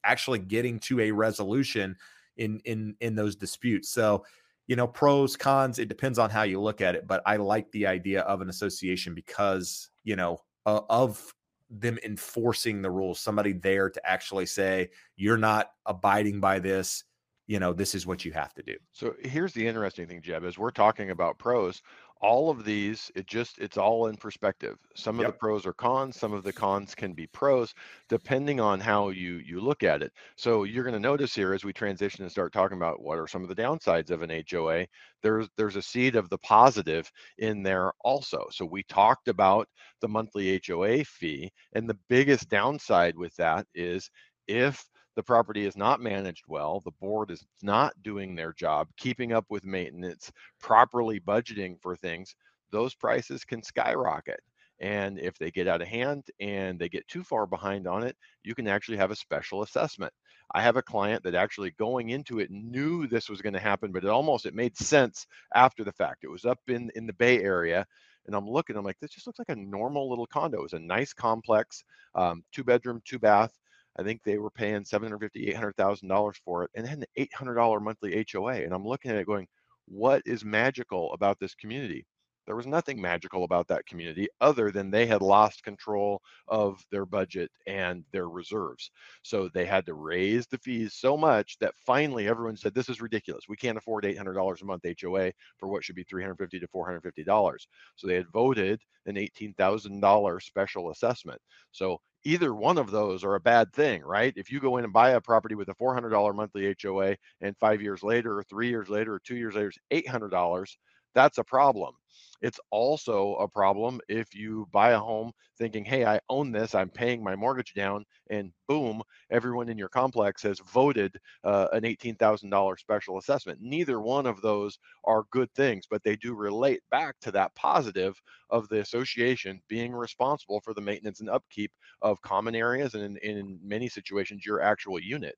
actually 0.04 0.38
getting 0.38 0.80
to 0.80 1.00
a 1.00 1.12
resolution 1.12 1.96
in 2.38 2.60
in 2.66 2.96
in 3.02 3.16
those 3.16 3.36
disputes. 3.36 3.90
So 3.90 4.26
you 4.68 4.76
know 4.76 4.88
pros 4.88 5.36
cons 5.36 5.80
it 5.80 5.90
depends 5.90 6.20
on 6.20 6.30
how 6.30 6.44
you 6.44 6.62
look 6.62 6.82
at 6.82 6.94
it 6.96 7.08
but 7.08 7.24
i 7.26 7.36
like 7.36 7.70
the 7.72 7.88
idea 7.88 8.22
of 8.22 8.42
an 8.42 8.48
association 8.50 9.16
because 9.16 9.90
you 10.04 10.16
know 10.16 10.40
uh, 10.68 10.82
of 10.88 11.34
them 11.72 11.98
enforcing 12.04 12.82
the 12.82 12.92
rules, 12.92 13.20
somebody 13.20 13.54
there 13.54 13.90
to 13.90 14.10
actually 14.10 14.46
say, 14.46 14.90
you're 15.16 15.38
not 15.38 15.72
abiding 15.86 16.40
by 16.40 16.60
this. 16.60 17.06
You 17.48 17.60
know, 17.60 17.74
this 17.74 17.96
is 17.96 18.06
what 18.06 18.24
you 18.24 18.32
have 18.32 18.54
to 18.54 18.64
do. 18.64 18.76
So 18.92 19.14
here's 19.22 19.54
the 19.54 19.68
interesting 19.68 20.08
thing, 20.08 20.22
Jeb, 20.22 20.44
is 20.46 20.58
we're 20.58 20.72
talking 20.72 21.10
about 21.10 21.38
pros 21.38 21.82
all 22.22 22.52
of 22.52 22.64
these 22.64 23.12
it 23.16 23.26
just 23.26 23.58
it's 23.58 23.78
all 23.78 24.08
in 24.08 24.16
perspective 24.16 24.78
some 24.96 25.16
of 25.16 25.24
yep. 25.24 25.34
the 25.34 25.38
pros 25.38 25.66
are 25.66 25.74
cons 25.74 26.16
some 26.16 26.34
of 26.34 26.44
the 26.44 26.54
cons 26.54 26.94
can 26.94 27.14
be 27.14 27.26
pros 27.28 27.74
depending 28.10 28.60
on 28.60 28.80
how 28.80 29.10
you 29.10 29.38
you 29.38 29.60
look 29.60 29.82
at 29.82 30.04
it 30.04 30.12
so 30.38 30.64
you're 30.64 30.84
going 30.84 30.94
to 30.94 31.00
notice 31.00 31.34
here 31.34 31.54
as 31.54 31.64
we 31.64 31.74
transition 31.74 32.22
and 32.22 32.32
start 32.32 32.54
talking 32.54 32.78
about 32.78 33.02
what 33.02 33.18
are 33.18 33.28
some 33.28 33.42
of 33.42 33.50
the 33.50 33.56
downsides 33.56 34.12
of 34.12 34.22
an 34.22 34.44
hoa 34.50 34.86
there's 35.24 35.48
there's 35.58 35.76
a 35.76 35.82
seed 35.82 36.16
of 36.16 36.30
the 36.30 36.38
positive 36.40 37.12
in 37.40 37.64
there 37.64 37.92
also 38.02 38.46
so 38.52 38.66
we 38.66 38.84
talked 38.84 39.28
about 39.28 39.68
the 40.02 40.08
monthly 40.08 40.62
hoa 40.66 41.04
fee 41.04 41.52
and 41.74 41.90
the 41.90 41.98
biggest 42.08 42.50
downside 42.50 43.18
with 43.18 43.36
that 43.36 43.66
is 43.74 44.10
if 44.48 44.84
the 45.16 45.24
property 45.24 45.66
is 45.66 45.78
not 45.78 46.02
managed 46.02 46.46
well, 46.48 46.80
the 46.82 46.92
board 46.92 47.32
is 47.32 47.46
not 47.62 47.94
doing 48.04 48.36
their 48.36 48.54
job, 48.54 48.88
keeping 48.98 49.34
up 49.34 49.46
with 49.50 49.66
maintenance, 49.66 50.32
properly 50.60 51.20
budgeting 51.20 51.80
for 51.82 51.96
things, 51.96 52.36
those 52.72 52.96
prices 52.96 53.44
can 53.44 53.62
skyrocket. 53.64 54.40
And 54.80 55.20
if 55.20 55.38
they 55.38 55.52
get 55.52 55.68
out 55.68 55.82
of 55.82 55.88
hand 55.88 56.24
and 56.40 56.80
they 56.80 56.90
get 56.90 57.08
too 57.08 57.24
far 57.24 57.46
behind 57.46 57.88
on 57.88 58.04
it, 58.04 58.18
you 58.44 58.56
can 58.56 58.68
actually 58.68 58.98
have 58.98 59.12
a 59.12 59.16
special 59.16 59.62
assessment. 59.62 60.12
I 60.54 60.62
have 60.62 60.76
a 60.76 60.82
client 60.82 61.24
that 61.24 61.36
actually 61.36 61.72
going 61.72 62.10
into 62.10 62.40
it 62.40 62.50
knew 62.52 63.08
this 63.08 63.30
was 63.30 63.42
going 63.42 63.54
to 63.54 63.60
happen, 63.60 63.92
but 63.92 64.04
it 64.04 64.10
almost 64.10 64.46
it 64.46 64.56
made 64.56 64.76
sense 64.76 65.28
after 65.54 65.84
the 65.84 65.92
fact. 65.92 66.24
It 66.24 66.32
was 66.32 66.46
up 66.46 66.60
in 66.68 66.90
in 66.96 67.06
the 67.06 67.14
Bay 67.14 67.42
Area, 67.44 67.86
and 68.26 68.36
I'm 68.36 68.48
looking. 68.50 68.76
I'm 68.76 68.84
like, 68.84 69.00
this 69.00 69.12
just 69.12 69.28
looks 69.28 69.40
like 69.40 69.50
a 69.50 69.56
normal 69.56 70.10
little 70.10 70.28
condo. 70.28 70.60
It 70.60 70.64
was 70.64 70.74
a 70.74 70.80
nice 70.80 71.14
complex, 71.14 71.84
um, 72.16 72.44
two 72.52 72.64
bedroom, 72.64 73.02
two 73.06 73.20
bath. 73.20 73.58
I 73.98 74.04
think 74.04 74.22
they 74.24 74.38
were 74.38 74.52
paying 74.52 74.86
seven 74.86 75.08
hundred 75.10 75.20
fifty, 75.20 75.48
eight 75.50 75.56
hundred 75.56 75.76
thousand 75.76 76.08
dollars 76.08 76.38
for 76.44 76.64
it, 76.64 76.72
and 76.76 76.86
then 76.86 77.00
the 77.02 77.08
eight 77.18 77.34
hundred 77.34 77.56
dollar 77.56 77.80
monthly 77.80 78.26
HOA. 78.32 78.56
And 78.64 78.74
I'm 78.74 78.86
looking 78.86 79.12
at 79.12 79.18
it 79.18 79.28
going, 79.28 79.48
what 79.86 80.22
is 80.26 80.46
magical 80.46 81.12
about 81.14 81.40
this 81.40 81.56
community? 81.56 82.06
There 82.48 82.56
was 82.56 82.66
nothing 82.66 83.00
magical 83.00 83.44
about 83.44 83.68
that 83.68 83.86
community 83.86 84.28
other 84.42 84.72
than 84.72 84.90
they 84.90 85.06
had 85.06 85.22
lost 85.22 85.64
control 85.64 86.22
of 86.48 86.84
their 86.92 87.06
budget 87.06 87.52
and 87.68 88.04
their 88.12 88.30
reserves. 88.30 88.90
So 89.22 89.48
they 89.48 89.66
had 89.66 89.86
to 89.86 89.94
raise 89.94 90.48
the 90.48 90.58
fees 90.58 90.96
so 90.96 91.16
much 91.16 91.58
that 91.60 91.76
finally 91.86 92.28
everyone 92.28 92.58
said, 92.58 92.74
This 92.74 92.90
is 92.90 93.00
ridiculous. 93.02 93.46
We 93.48 93.58
can't 93.58 93.78
afford 93.78 94.06
$800 94.06 94.62
a 94.62 94.66
month 94.66 94.86
HOA 95.02 95.32
for 95.60 95.70
what 95.70 95.84
should 95.84 95.96
be 95.96 96.04
350 96.04 96.60
to 96.60 96.68
$450. 96.68 97.58
So 97.96 98.08
they 98.08 98.16
had 98.16 98.32
voted 98.34 98.82
an 99.06 99.16
$18,000 99.16 100.42
special 100.42 100.90
assessment. 100.90 101.40
So 101.72 102.00
either 102.24 102.54
one 102.54 102.78
of 102.78 102.92
those 102.92 103.24
are 103.24 103.36
a 103.36 103.40
bad 103.40 103.74
thing, 103.74 104.02
right? 104.04 104.34
If 104.36 104.52
you 104.52 104.60
go 104.60 104.78
in 104.78 104.84
and 104.84 104.94
buy 104.94 105.12
a 105.12 105.22
property 105.22 105.56
with 105.56 105.70
a 105.70 105.76
$400 105.76 106.36
monthly 106.36 106.68
HOA 106.68 107.18
and 107.42 107.58
five 107.58 107.82
years 107.82 108.04
later, 108.04 108.38
or 108.38 108.44
three 108.44 108.70
years 108.70 108.90
later, 108.90 109.14
or 109.16 109.20
two 109.20 109.36
years 109.38 109.56
later, 109.56 109.70
it's 109.70 109.80
$800, 109.92 110.78
that's 111.16 111.38
a 111.38 111.44
problem. 111.44 111.96
It's 112.42 112.60
also 112.72 113.36
a 113.36 113.48
problem 113.48 114.00
if 114.08 114.34
you 114.36 114.68
buy 114.72 114.92
a 114.92 115.00
home 115.00 115.32
thinking, 115.58 115.86
hey, 115.86 116.06
I 116.06 116.20
own 116.30 116.52
this, 116.52 116.74
I'm 116.76 116.90
paying 116.90 117.24
my 117.24 117.36
mortgage 117.36 117.74
down, 117.74 118.06
and 118.30 118.52
boom, 118.68 119.02
everyone 119.30 119.70
in 119.70 119.78
your 119.78 119.90
complex 119.90 120.42
has 120.44 120.60
voted 120.60 121.18
uh, 121.44 121.68
an 121.74 121.86
$18,000 121.86 122.80
special 122.80 123.18
assessment. 123.18 123.60
Neither 123.62 124.00
one 124.02 124.26
of 124.26 124.42
those 124.42 124.80
are 125.04 125.26
good 125.32 125.54
things, 125.54 125.86
but 125.90 126.04
they 126.04 126.16
do 126.16 126.34
relate 126.34 126.82
back 126.92 127.16
to 127.22 127.32
that 127.32 127.54
positive 127.56 128.22
of 128.50 128.68
the 128.70 128.80
association 128.80 129.62
being 129.68 129.94
responsible 129.94 130.62
for 130.62 130.74
the 130.74 130.82
maintenance 130.82 131.20
and 131.20 131.30
upkeep 131.30 131.72
of 132.02 132.22
common 132.22 132.56
areas 132.56 132.94
and 132.96 133.18
in, 133.18 133.18
in 133.18 133.60
many 133.64 133.88
situations, 133.90 134.46
your 134.46 134.62
actual 134.62 135.00
unit. 135.00 135.36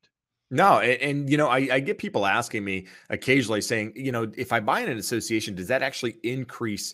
No, 0.54 0.80
and, 0.80 1.02
and, 1.02 1.30
you 1.30 1.38
know, 1.38 1.48
I, 1.48 1.68
I 1.72 1.80
get 1.80 1.98
people 1.98 2.28
asking 2.28 2.64
me 2.64 2.86
occasionally 3.10 3.62
saying, 3.62 3.94
you 3.96 4.12
know, 4.12 4.32
if 4.38 4.54
I 4.54 4.60
buy 4.60 4.82
in 4.82 4.90
an 4.90 5.00
association, 5.00 5.56
does 5.56 5.68
that 5.68 5.82
actually 5.82 6.18
increase 6.24 6.94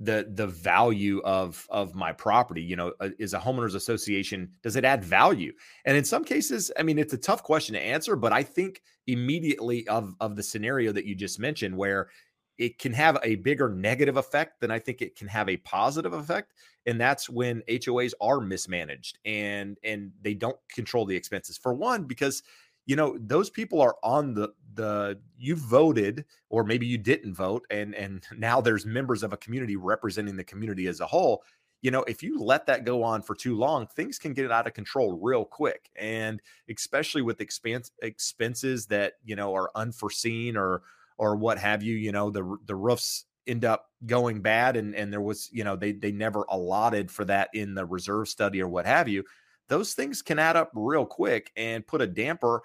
the 0.00 0.30
the 0.34 0.46
value 0.46 1.20
of 1.24 1.66
of 1.70 1.94
my 1.94 2.12
property? 2.12 2.62
You 2.62 2.76
know, 2.76 2.92
uh, 3.00 3.08
is 3.18 3.34
a 3.34 3.38
homeowners 3.38 3.74
association 3.74 4.50
does 4.62 4.76
it 4.76 4.84
add 4.84 5.04
value? 5.04 5.52
And 5.86 5.96
in 5.96 6.04
some 6.04 6.22
cases, 6.22 6.70
I 6.78 6.82
mean, 6.82 6.98
it's 6.98 7.14
a 7.14 7.18
tough 7.18 7.42
question 7.42 7.74
to 7.74 7.80
answer, 7.80 8.14
but 8.14 8.32
I 8.32 8.42
think 8.42 8.82
immediately 9.06 9.88
of 9.88 10.14
of 10.20 10.36
the 10.36 10.42
scenario 10.42 10.92
that 10.92 11.06
you 11.06 11.14
just 11.16 11.40
mentioned, 11.40 11.76
where 11.76 12.10
it 12.58 12.78
can 12.78 12.92
have 12.92 13.18
a 13.22 13.36
bigger 13.36 13.68
negative 13.70 14.16
effect 14.16 14.60
than 14.60 14.70
I 14.70 14.80
think 14.80 15.00
it 15.00 15.16
can 15.16 15.28
have 15.28 15.48
a 15.48 15.56
positive 15.58 16.12
effect, 16.12 16.54
and 16.86 17.00
that's 17.00 17.30
when 17.30 17.62
HOAs 17.68 18.12
are 18.20 18.40
mismanaged 18.40 19.18
and 19.24 19.78
and 19.84 20.12
they 20.20 20.34
don't 20.34 20.58
control 20.74 21.06
the 21.06 21.16
expenses. 21.16 21.56
For 21.56 21.72
one, 21.72 22.04
because 22.04 22.42
you 22.88 22.96
know 22.96 23.16
those 23.20 23.50
people 23.50 23.80
are 23.80 23.96
on 24.02 24.34
the 24.34 24.48
the 24.74 25.18
you 25.36 25.54
voted 25.54 26.24
or 26.48 26.64
maybe 26.64 26.86
you 26.86 26.98
didn't 26.98 27.34
vote 27.34 27.64
and 27.70 27.94
and 27.94 28.24
now 28.36 28.60
there's 28.60 28.84
members 28.84 29.22
of 29.22 29.32
a 29.32 29.36
community 29.36 29.76
representing 29.76 30.36
the 30.36 30.42
community 30.42 30.88
as 30.88 30.98
a 30.98 31.06
whole 31.06 31.44
you 31.82 31.92
know 31.92 32.02
if 32.04 32.22
you 32.22 32.40
let 32.40 32.66
that 32.66 32.84
go 32.84 33.04
on 33.04 33.22
for 33.22 33.36
too 33.36 33.56
long 33.56 33.86
things 33.86 34.18
can 34.18 34.32
get 34.32 34.50
out 34.50 34.66
of 34.66 34.72
control 34.72 35.18
real 35.20 35.44
quick 35.44 35.90
and 35.94 36.40
especially 36.68 37.22
with 37.22 37.40
expense 37.40 37.92
expenses 38.02 38.86
that 38.86 39.14
you 39.24 39.36
know 39.36 39.54
are 39.54 39.70
unforeseen 39.76 40.56
or 40.56 40.82
or 41.18 41.36
what 41.36 41.58
have 41.58 41.82
you 41.82 41.94
you 41.94 42.10
know 42.10 42.30
the 42.30 42.56
the 42.66 42.74
roofs 42.74 43.26
end 43.46 43.64
up 43.64 43.90
going 44.06 44.40
bad 44.40 44.76
and 44.76 44.94
and 44.94 45.12
there 45.12 45.20
was 45.20 45.50
you 45.52 45.64
know 45.64 45.76
they 45.76 45.92
they 45.92 46.12
never 46.12 46.44
allotted 46.50 47.10
for 47.10 47.24
that 47.24 47.48
in 47.52 47.74
the 47.74 47.84
reserve 47.84 48.28
study 48.28 48.62
or 48.62 48.68
what 48.68 48.86
have 48.86 49.08
you 49.08 49.24
those 49.68 49.94
things 49.94 50.22
can 50.22 50.38
add 50.38 50.56
up 50.56 50.70
real 50.74 51.06
quick 51.06 51.52
and 51.56 51.86
put 51.86 52.00
a 52.00 52.06
damper. 52.06 52.62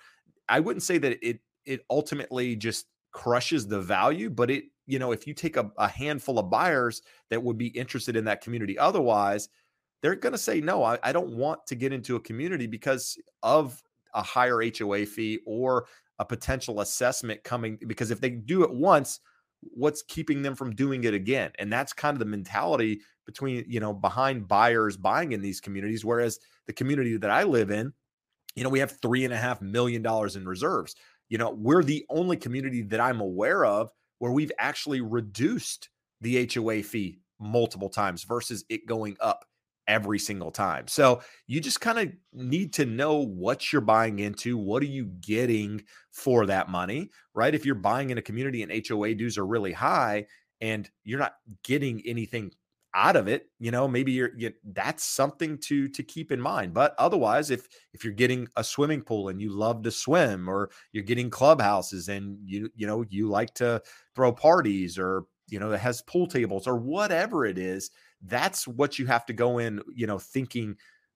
I 0.49 0.59
wouldn't 0.59 0.83
say 0.83 0.97
that 0.97 1.25
it 1.27 1.39
it 1.65 1.81
ultimately 1.89 2.55
just 2.55 2.87
crushes 3.11 3.67
the 3.67 3.79
value, 3.79 4.29
but 4.29 4.49
it 4.49 4.65
you 4.85 4.99
know 4.99 5.11
if 5.11 5.27
you 5.27 5.33
take 5.33 5.57
a, 5.57 5.71
a 5.77 5.87
handful 5.87 6.39
of 6.39 6.49
buyers 6.49 7.01
that 7.29 7.41
would 7.41 7.57
be 7.57 7.67
interested 7.67 8.15
in 8.15 8.25
that 8.25 8.41
community, 8.41 8.77
otherwise 8.77 9.49
they're 10.01 10.15
going 10.15 10.33
to 10.33 10.37
say 10.37 10.59
no. 10.59 10.83
I, 10.83 10.99
I 11.01 11.13
don't 11.13 11.37
want 11.37 11.65
to 11.67 11.75
get 11.75 11.93
into 11.93 12.17
a 12.17 12.19
community 12.19 12.67
because 12.67 13.17
of 13.41 13.81
a 14.13 14.21
higher 14.21 14.61
HOA 14.61 15.05
fee 15.05 15.39
or 15.45 15.85
a 16.19 16.25
potential 16.25 16.81
assessment 16.81 17.43
coming. 17.43 17.79
Because 17.87 18.11
if 18.11 18.19
they 18.19 18.29
do 18.29 18.63
it 18.63 18.71
once, 18.71 19.21
what's 19.61 20.03
keeping 20.03 20.41
them 20.41 20.55
from 20.55 20.75
doing 20.75 21.05
it 21.05 21.13
again? 21.13 21.51
And 21.57 21.71
that's 21.71 21.93
kind 21.93 22.13
of 22.13 22.19
the 22.19 22.25
mentality 22.25 23.01
between 23.25 23.65
you 23.67 23.79
know 23.79 23.93
behind 23.93 24.47
buyers 24.47 24.97
buying 24.97 25.31
in 25.31 25.41
these 25.41 25.61
communities. 25.61 26.05
Whereas 26.05 26.39
the 26.67 26.73
community 26.73 27.17
that 27.17 27.29
I 27.29 27.43
live 27.43 27.71
in, 27.71 27.93
you 28.55 28.63
know, 28.63 28.69
we 28.69 28.79
have 28.79 28.99
three 29.01 29.25
and 29.25 29.33
a 29.33 29.37
half 29.37 29.61
million 29.61 30.01
dollars 30.01 30.35
in 30.35 30.45
reserves. 30.45 30.95
You 31.29 31.37
know, 31.37 31.51
we're 31.51 31.83
the 31.83 32.05
only 32.09 32.37
community 32.37 32.81
that 32.83 32.99
I'm 32.99 33.21
aware 33.21 33.65
of 33.65 33.89
where 34.19 34.31
we've 34.31 34.51
actually 34.59 35.01
reduced 35.01 35.89
the 36.21 36.49
HOA 36.53 36.83
fee 36.83 37.19
multiple 37.39 37.89
times 37.89 38.23
versus 38.23 38.63
it 38.69 38.85
going 38.85 39.17
up 39.19 39.45
every 39.87 40.19
single 40.19 40.51
time. 40.51 40.87
So 40.87 41.21
you 41.47 41.59
just 41.59 41.81
kind 41.81 41.99
of 41.99 42.11
need 42.31 42.73
to 42.73 42.85
know 42.85 43.15
what 43.17 43.71
you're 43.71 43.81
buying 43.81 44.19
into. 44.19 44.57
What 44.57 44.81
are 44.81 44.87
you 44.87 45.05
getting 45.05 45.83
for 46.11 46.45
that 46.45 46.69
money, 46.69 47.09
right? 47.33 47.53
If 47.53 47.65
you're 47.65 47.75
buying 47.75 48.09
in 48.09 48.17
a 48.17 48.21
community 48.21 48.63
and 48.63 48.87
HOA 48.87 49.15
dues 49.15 49.37
are 49.37 49.45
really 49.45 49.73
high 49.73 50.27
and 50.61 50.89
you're 51.03 51.19
not 51.19 51.35
getting 51.63 52.01
anything 52.05 52.51
out 52.95 53.15
of 53.15 53.27
it 53.27 53.47
you 53.59 53.71
know 53.71 53.87
maybe 53.87 54.11
you're 54.11 54.31
you, 54.37 54.51
that's 54.73 55.03
something 55.03 55.57
to 55.57 55.87
to 55.87 56.03
keep 56.03 56.31
in 56.31 56.39
mind 56.39 56.73
but 56.73 56.93
otherwise 56.97 57.49
if 57.49 57.67
if 57.93 58.03
you're 58.03 58.13
getting 58.13 58.47
a 58.55 58.63
swimming 58.63 59.01
pool 59.01 59.29
and 59.29 59.41
you 59.41 59.49
love 59.49 59.81
to 59.81 59.91
swim 59.91 60.47
or 60.49 60.69
you're 60.91 61.03
getting 61.03 61.29
clubhouses 61.29 62.09
and 62.09 62.37
you 62.45 62.69
you 62.75 62.85
know 62.85 63.03
you 63.09 63.27
like 63.27 63.53
to 63.53 63.81
throw 64.15 64.31
parties 64.31 64.97
or 64.97 65.25
you 65.47 65.59
know 65.59 65.69
that 65.69 65.79
has 65.79 66.01
pool 66.03 66.27
tables 66.27 66.67
or 66.67 66.77
whatever 66.77 67.45
it 67.45 67.57
is 67.57 67.91
that's 68.23 68.67
what 68.67 68.97
you 68.99 69.05
have 69.05 69.25
to 69.25 69.33
go 69.33 69.57
in 69.57 69.81
you 69.93 70.07
know 70.07 70.19
thinking 70.19 70.75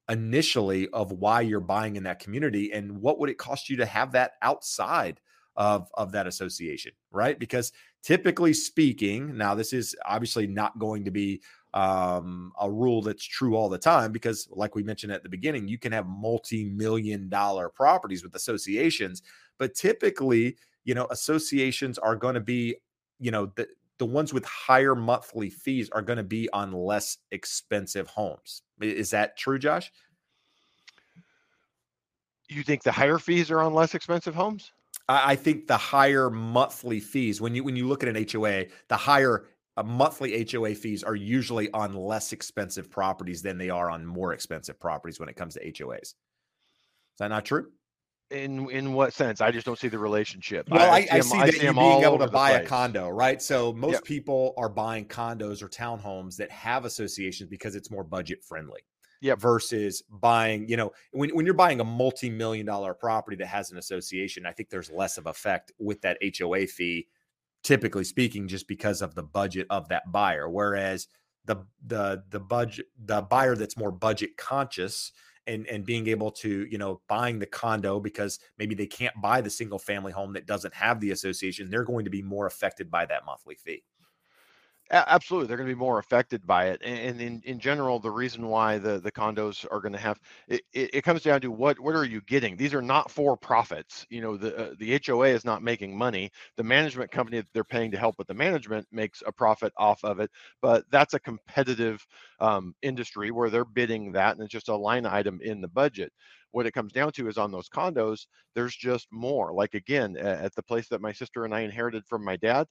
initially 0.10 0.88
of 0.90 1.12
why 1.12 1.42
you're 1.42 1.60
buying 1.60 1.96
in 1.96 2.04
that 2.04 2.20
community 2.20 2.72
and 2.72 3.02
what 3.02 3.20
would 3.20 3.30
it 3.30 3.38
cost 3.38 3.70
you 3.70 3.78
to 3.78 3.86
have 3.86 4.12
that 4.14 4.34
outside 4.42 5.20
of 5.58 5.90
of 5.96 6.12
that 6.12 6.28
association 6.28 6.92
right? 7.12 7.40
Because 7.40 7.72
typically 8.04 8.54
speaking 8.54 9.36
now 9.38 9.56
this 9.56 9.74
is 9.74 9.96
obviously 10.06 10.48
not 10.48 10.78
going 10.80 11.04
to 11.06 11.12
be 11.12 11.42
um, 11.74 12.52
a 12.60 12.70
rule 12.70 13.02
that's 13.02 13.24
true 13.24 13.56
all 13.56 13.70
the 13.70 13.78
time 13.78 14.12
because, 14.12 14.48
like 14.52 14.76
we 14.76 14.84
mentioned 14.84 15.12
at 15.12 15.24
the 15.24 15.30
beginning, 15.30 15.68
you 15.68 15.78
can 15.78 15.92
have 15.92 16.08
multi 16.08 16.66
million 16.66 17.30
dollar 17.30 17.70
properties 17.70 18.24
with 18.24 18.36
associations, 18.36 19.22
but 19.58 19.76
typically, 19.76 20.58
you 20.86 20.96
know, 20.96 21.08
associations 21.12 21.98
are 21.98 22.16
going 22.16 22.36
to 22.36 22.42
be, 22.42 22.76
you 23.20 23.32
know, 23.32 23.52
the, 23.56 23.68
the 23.98 24.06
ones 24.06 24.34
with 24.34 24.46
higher 24.46 24.96
monthly 24.96 25.50
fees 25.50 25.90
are 25.90 26.02
going 26.02 26.18
to 26.18 26.24
be 26.24 26.50
on 26.54 26.72
less 26.72 27.18
expensive 27.32 28.08
homes. 28.08 28.62
Is 28.80 29.10
that 29.10 29.38
true, 29.38 29.60
Josh? 29.60 29.92
You 32.50 32.64
think 32.64 32.84
the 32.84 32.92
higher 32.92 33.18
fees 33.18 33.52
are 33.52 33.62
on 33.62 33.74
less 33.74 33.94
expensive 33.94 34.34
homes? 34.34 34.72
I 35.10 35.36
think 35.36 35.68
the 35.68 35.78
higher 35.78 36.30
monthly 36.30 37.00
fees, 37.00 37.40
when 37.40 37.56
you 37.56 37.64
when 37.64 37.76
you 37.76 37.88
look 37.88 38.04
at 38.04 38.10
an 38.10 38.28
HOA, 38.30 38.66
the 38.90 38.98
higher 38.98 39.46
monthly 39.84 40.46
HOA 40.50 40.76
fees 40.76 41.04
are 41.04 41.16
usually 41.16 41.72
on 41.72 41.94
less 41.94 42.34
expensive 42.34 42.90
properties 42.90 43.42
than 43.42 43.58
they 43.58 43.70
are 43.70 43.90
on 43.90 44.06
more 44.06 44.34
expensive 44.34 44.80
properties 44.80 45.20
when 45.20 45.30
it 45.30 45.36
comes 45.36 45.54
to 45.54 45.72
HOAs. 45.72 46.02
Is 46.02 46.16
that 47.20 47.28
not 47.30 47.46
true? 47.46 47.68
In 48.30 48.70
in 48.70 48.94
what 48.94 49.14
sense? 49.14 49.40
I 49.40 49.52
just 49.52 49.66
don't 49.66 49.80
see 49.80 49.88
the 49.88 50.00
relationship. 50.00 50.68
Well, 50.70 50.82
I, 50.82 51.08
I, 51.12 51.18
I 51.18 51.20
see, 51.22 51.38
that 51.38 51.54
see 51.54 51.66
you 51.66 51.74
being 51.74 52.04
able 52.04 52.20
to 52.20 52.28
buy 52.28 52.52
a 52.52 52.66
condo, 52.66 53.08
right? 53.08 53.42
So 53.42 53.72
most 53.72 53.94
yep. 53.94 54.04
people 54.04 54.54
are 54.58 54.68
buying 54.68 55.06
condos 55.06 55.62
or 55.62 55.70
townhomes 55.70 56.36
that 56.36 56.52
have 56.52 56.84
associations 56.84 57.50
because 57.50 57.76
it's 57.76 57.90
more 57.90 58.04
budget 58.04 58.44
friendly. 58.44 58.82
Yeah. 59.22 59.36
Versus 59.36 60.04
buying, 60.10 60.68
you 60.68 60.78
know, 60.78 60.92
when, 61.12 61.30
when 61.32 61.46
you're 61.46 61.56
buying 61.56 61.80
a 61.80 61.84
multi-million 61.84 62.66
dollar 62.66 62.94
property 62.94 63.38
that 63.38 63.48
has 63.48 63.72
an 63.72 63.78
association, 63.78 64.46
I 64.46 64.52
think 64.52 64.70
there's 64.70 64.92
less 64.92 65.18
of 65.18 65.26
effect 65.26 65.72
with 65.80 66.02
that 66.02 66.18
HOA 66.38 66.68
fee 66.68 67.08
typically 67.64 68.04
speaking, 68.04 68.48
just 68.48 68.68
because 68.68 69.02
of 69.02 69.16
the 69.16 69.24
budget 69.24 69.68
of 69.70 69.90
that 69.90 70.12
buyer. 70.12 70.50
Whereas 70.50 71.08
the 71.46 71.58
the 71.86 72.24
the 72.30 72.40
budget 72.40 72.86
the 73.04 73.22
buyer 73.22 73.56
that's 73.56 73.78
more 73.78 73.92
budget 73.92 74.38
conscious 74.38 75.12
and 75.48 75.66
and 75.68 75.86
being 75.86 76.08
able 76.08 76.30
to 76.30 76.68
you 76.70 76.78
know 76.78 77.02
buying 77.08 77.40
the 77.40 77.46
condo 77.46 78.00
because 78.00 78.40
maybe 78.60 78.76
they 78.76 78.86
can't 78.86 79.20
buy 79.22 79.42
the 79.42 79.50
single 79.50 79.80
family 79.80 80.12
home 80.12 80.34
that 80.34 80.46
doesn't 80.46 80.74
have 80.74 81.00
the 81.00 81.12
association 81.12 81.70
they're 81.70 81.86
going 81.86 82.04
to 82.04 82.12
be 82.12 82.22
more 82.22 82.46
affected 82.46 82.92
by 82.92 83.06
that 83.06 83.26
monthly 83.26 83.56
fee 83.56 83.84
absolutely 84.92 85.48
they're 85.48 85.58
going 85.58 85.68
to 85.68 85.76
be 85.76 85.80
more 85.80 86.00
affected 86.00 86.46
by 86.46 86.68
it 86.68 86.82
and 86.84 87.20
in, 87.20 87.42
in 87.46 87.60
general 87.60 88.00
the 88.00 88.10
reason 88.10 88.48
why 88.48 88.78
the, 88.78 89.00
the 89.00 89.12
condos 89.12 89.66
are 89.72 89.82
going 89.82 89.94
to 89.94 90.00
have 90.00 90.20
it, 90.48 90.62
it, 90.74 91.04
comes 91.04 91.24
down 91.24 91.42
to 91.42 91.52
what 91.52 91.80
what 91.80 91.96
are 91.96 92.06
you 92.06 92.22
getting? 92.22 92.56
These 92.56 92.74
are 92.74 92.82
not 92.82 93.12
for 93.12 93.36
profits 93.36 94.06
you 94.10 94.22
know 94.22 94.38
the 94.38 94.56
uh, 94.58 94.74
the 94.80 95.00
hoa 95.06 95.28
is 95.28 95.46
not 95.46 95.62
making 95.62 95.98
money. 95.98 96.32
The 96.56 96.64
management 96.64 97.12
company 97.12 97.38
that 97.38 97.52
they're 97.54 97.64
paying 97.64 97.92
to 97.92 97.98
help 97.98 98.18
with 98.18 98.28
the 98.28 98.34
management 98.34 98.88
makes 98.92 99.24
a 99.26 99.32
profit 99.32 99.74
off 99.78 100.04
of 100.04 100.20
it 100.20 100.32
but 100.62 100.84
that's 100.92 101.14
a 101.14 101.20
competitive 101.20 102.06
um, 102.40 102.74
industry 102.82 103.32
where 103.32 103.50
they're 103.50 103.66
bidding 103.66 104.12
that 104.14 104.36
and 104.36 104.44
it's 104.44 104.52
just 104.54 104.70
a 104.70 104.76
line 104.76 105.06
item 105.06 105.40
in 105.42 105.62
the 105.62 105.68
budget. 105.68 106.12
What 106.52 106.66
it 106.66 106.72
comes 106.74 106.94
down 106.94 107.12
to 107.14 107.28
is 107.28 107.38
on 107.38 107.52
those 107.52 107.70
condos 107.70 108.28
there's 108.56 108.76
just 108.76 109.08
more. 109.12 109.54
Like 109.54 109.74
again 109.74 110.18
at 110.18 110.56
the 110.56 110.64
place 110.64 110.88
that 110.90 111.02
my 111.02 111.12
sister 111.12 111.46
and 111.46 111.54
i 111.54 111.62
inherited 111.62 112.06
from 112.06 112.24
my 112.24 112.38
dad 112.38 112.68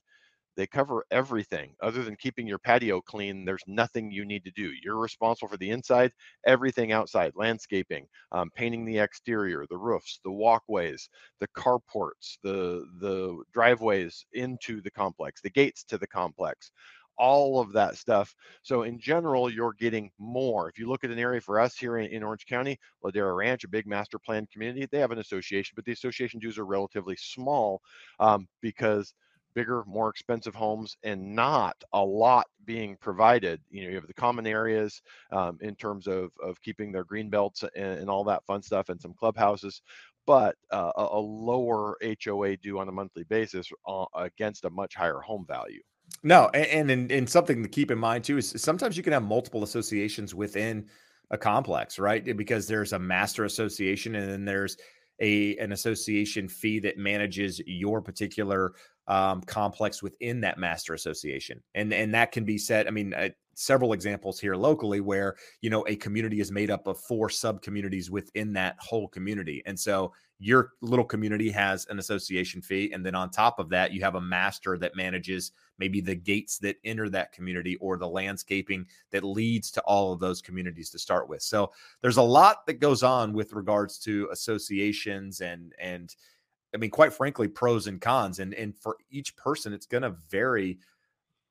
they 0.57 0.67
cover 0.67 1.05
everything 1.11 1.73
other 1.81 2.03
than 2.03 2.15
keeping 2.15 2.47
your 2.47 2.57
patio 2.57 2.99
clean. 2.99 3.45
There's 3.45 3.63
nothing 3.67 4.11
you 4.11 4.25
need 4.25 4.43
to 4.45 4.51
do. 4.51 4.71
You're 4.83 4.97
responsible 4.97 5.47
for 5.47 5.57
the 5.57 5.69
inside, 5.69 6.11
everything 6.45 6.91
outside, 6.91 7.31
landscaping, 7.35 8.07
um, 8.31 8.49
painting 8.55 8.83
the 8.83 8.97
exterior, 8.97 9.65
the 9.69 9.77
roofs, 9.77 10.19
the 10.23 10.31
walkways, 10.31 11.09
the 11.39 11.47
carports, 11.49 12.37
the 12.43 12.85
the 12.99 13.37
driveways 13.53 14.25
into 14.33 14.81
the 14.81 14.91
complex, 14.91 15.41
the 15.41 15.49
gates 15.49 15.83
to 15.85 15.97
the 15.97 16.07
complex 16.07 16.71
all 17.17 17.59
of 17.59 17.73
that 17.73 17.97
stuff. 17.97 18.33
So 18.61 18.83
in 18.83 18.99
general, 18.99 19.51
you're 19.51 19.73
getting 19.73 20.11
more. 20.19 20.69
If 20.69 20.77
you 20.77 20.87
look 20.87 21.03
at 21.03 21.09
an 21.09 21.19
area 21.19 21.41
for 21.41 21.59
us 21.59 21.75
here 21.75 21.97
in, 21.97 22.11
in, 22.11 22.23
Orange 22.23 22.45
County, 22.45 22.79
Ladera 23.03 23.35
Ranch, 23.35 23.63
a 23.63 23.67
big 23.67 23.87
master 23.87 24.19
plan 24.19 24.47
community, 24.51 24.87
they 24.91 24.99
have 24.99 25.11
an 25.11 25.19
association, 25.19 25.73
but 25.75 25.85
the 25.85 25.91
association 25.91 26.39
dues 26.39 26.57
are 26.57 26.65
relatively 26.65 27.15
small 27.17 27.81
um, 28.19 28.47
because 28.61 29.13
bigger, 29.57 29.83
more 29.87 30.07
expensive 30.07 30.53
homes 30.53 30.97
and 31.01 31.35
not 31.35 31.75
a 31.93 31.99
lot 31.99 32.45
being 32.63 32.95
provided. 32.97 33.59
You 33.71 33.81
know, 33.81 33.89
you 33.89 33.95
have 33.95 34.05
the 34.05 34.13
common 34.13 34.45
areas 34.45 35.01
um, 35.31 35.57
in 35.61 35.73
terms 35.73 36.05
of, 36.05 36.29
of 36.43 36.61
keeping 36.61 36.91
their 36.91 37.03
green 37.03 37.31
belts 37.31 37.63
and, 37.75 37.99
and 37.99 38.07
all 38.07 38.23
that 38.25 38.45
fun 38.45 38.61
stuff 38.61 38.89
and 38.89 39.01
some 39.01 39.15
clubhouses, 39.15 39.81
but 40.27 40.55
uh, 40.71 40.91
a, 40.95 41.01
a, 41.01 41.19
lower 41.19 41.97
HOA 42.23 42.57
due 42.57 42.77
on 42.77 42.87
a 42.87 42.91
monthly 42.91 43.23
basis 43.23 43.67
uh, 43.87 44.05
against 44.13 44.63
a 44.65 44.69
much 44.69 44.93
higher 44.93 45.21
home 45.21 45.43
value. 45.47 45.81
No, 46.21 46.51
and, 46.53 46.91
and 46.91 47.11
and 47.11 47.27
something 47.27 47.63
to 47.63 47.69
keep 47.69 47.89
in 47.89 47.97
mind 47.97 48.25
too 48.25 48.37
is 48.37 48.53
sometimes 48.57 48.95
you 48.95 49.01
can 49.01 49.13
have 49.13 49.23
multiple 49.23 49.63
associations 49.63 50.35
within 50.35 50.85
a 51.31 51.37
complex, 51.37 51.97
right? 51.97 52.23
Because 52.37 52.67
there's 52.67 52.93
a 52.93 52.99
master 52.99 53.43
association 53.43 54.13
and 54.15 54.29
then 54.31 54.45
there's 54.45 54.77
a 55.19 55.57
an 55.57 55.71
association 55.71 56.47
fee 56.47 56.79
that 56.79 56.97
manages 56.97 57.59
your 57.65 58.01
particular 58.01 58.73
um, 59.07 59.41
complex 59.41 60.03
within 60.03 60.41
that 60.41 60.57
master 60.57 60.93
association, 60.93 61.61
and 61.75 61.93
and 61.93 62.13
that 62.13 62.31
can 62.31 62.43
be 62.43 62.57
set. 62.57 62.87
I 62.87 62.91
mean, 62.91 63.13
uh, 63.13 63.29
several 63.53 63.93
examples 63.93 64.39
here 64.39 64.55
locally 64.55 65.01
where 65.01 65.35
you 65.61 65.69
know 65.69 65.85
a 65.87 65.95
community 65.95 66.39
is 66.39 66.51
made 66.51 66.69
up 66.69 66.87
of 66.87 66.99
four 66.99 67.29
sub 67.29 67.61
communities 67.61 68.11
within 68.11 68.53
that 68.53 68.75
whole 68.79 69.07
community, 69.07 69.63
and 69.65 69.79
so 69.79 70.13
your 70.39 70.73
little 70.81 71.05
community 71.05 71.49
has 71.49 71.85
an 71.87 71.99
association 71.99 72.61
fee, 72.61 72.91
and 72.93 73.05
then 73.05 73.15
on 73.15 73.29
top 73.29 73.59
of 73.59 73.69
that, 73.69 73.91
you 73.91 74.01
have 74.01 74.15
a 74.15 74.21
master 74.21 74.77
that 74.77 74.95
manages 74.95 75.51
maybe 75.79 75.99
the 75.99 76.15
gates 76.15 76.59
that 76.59 76.77
enter 76.83 77.09
that 77.09 77.31
community 77.31 77.75
or 77.77 77.97
the 77.97 78.07
landscaping 78.07 78.85
that 79.11 79.23
leads 79.23 79.71
to 79.71 79.81
all 79.81 80.13
of 80.13 80.19
those 80.19 80.41
communities 80.41 80.89
to 80.91 80.99
start 80.99 81.27
with. 81.27 81.41
So 81.41 81.71
there's 82.01 82.17
a 82.17 82.21
lot 82.21 82.65
that 82.67 82.79
goes 82.79 83.03
on 83.03 83.33
with 83.33 83.53
regards 83.53 83.97
to 83.99 84.29
associations 84.31 85.41
and 85.41 85.73
and 85.79 86.15
I 86.77 86.79
mean, 86.79 86.91
quite 86.91 87.11
frankly, 87.11 87.47
pros 87.47 87.87
and 87.87 87.99
cons. 87.99 88.37
And 88.37 88.53
and 88.53 88.77
for 88.77 88.97
each 89.09 89.35
person, 89.35 89.73
it's 89.73 89.87
going 89.87 90.03
to 90.03 90.15
vary, 90.29 90.77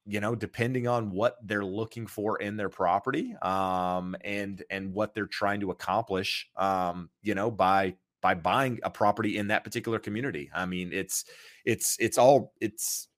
you 0.05 0.21
know, 0.21 0.37
depending 0.37 0.87
on 0.87 1.11
what 1.11 1.37
they're 1.43 1.65
looking 1.65 2.07
for 2.07 2.39
in 2.39 2.57
their 2.57 2.69
property, 2.69 3.35
um, 3.43 4.15
and 4.21 4.62
and 4.71 4.95
what 4.95 5.15
they're 5.15 5.27
trying 5.27 5.61
to 5.61 5.73
accomplish, 5.73 6.49
um, 6.57 7.11
you 7.23 7.35
know, 7.35 7.51
by 7.51 7.97
by 8.23 8.35
buying 8.35 8.79
a 8.85 8.91
property 8.91 9.37
in 9.37 9.49
that 9.49 9.65
particular 9.65 9.99
community. 9.99 10.49
I 10.55 10.65
mean, 10.65 10.93
it's 10.93 11.25
it's 11.65 11.97
it's 11.99 12.19
all 12.19 12.53
it's 12.61 13.09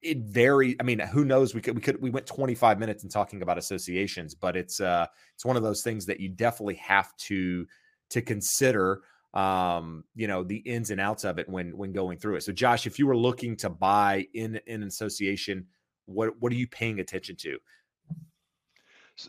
it, 0.00 0.18
very 0.18 0.76
i 0.80 0.82
mean 0.82 0.98
who 0.98 1.24
knows 1.26 1.54
we 1.54 1.60
could 1.60 1.74
we 1.74 1.82
could 1.82 2.00
we 2.00 2.08
went 2.08 2.24
25 2.24 2.78
minutes 2.78 3.02
in 3.02 3.10
talking 3.10 3.42
about 3.42 3.58
associations 3.58 4.34
but 4.34 4.56
it's 4.56 4.80
uh 4.80 5.04
it's 5.34 5.44
one 5.44 5.56
of 5.58 5.62
those 5.62 5.82
things 5.82 6.06
that 6.06 6.20
you 6.20 6.30
definitely 6.30 6.76
have 6.76 7.14
to 7.16 7.66
to 8.08 8.22
consider 8.22 9.02
um, 9.34 10.04
you 10.14 10.26
know, 10.26 10.42
the 10.42 10.56
ins 10.56 10.90
and 10.90 11.00
outs 11.00 11.24
of 11.24 11.38
it 11.38 11.48
when 11.48 11.76
when 11.76 11.92
going 11.92 12.18
through 12.18 12.36
it. 12.36 12.42
So, 12.42 12.52
Josh, 12.52 12.86
if 12.86 12.98
you 12.98 13.06
were 13.06 13.16
looking 13.16 13.56
to 13.56 13.70
buy 13.70 14.26
in 14.34 14.60
an 14.66 14.82
association, 14.82 15.66
what 16.06 16.40
what 16.40 16.52
are 16.52 16.56
you 16.56 16.66
paying 16.66 17.00
attention 17.00 17.36
to? 17.36 17.58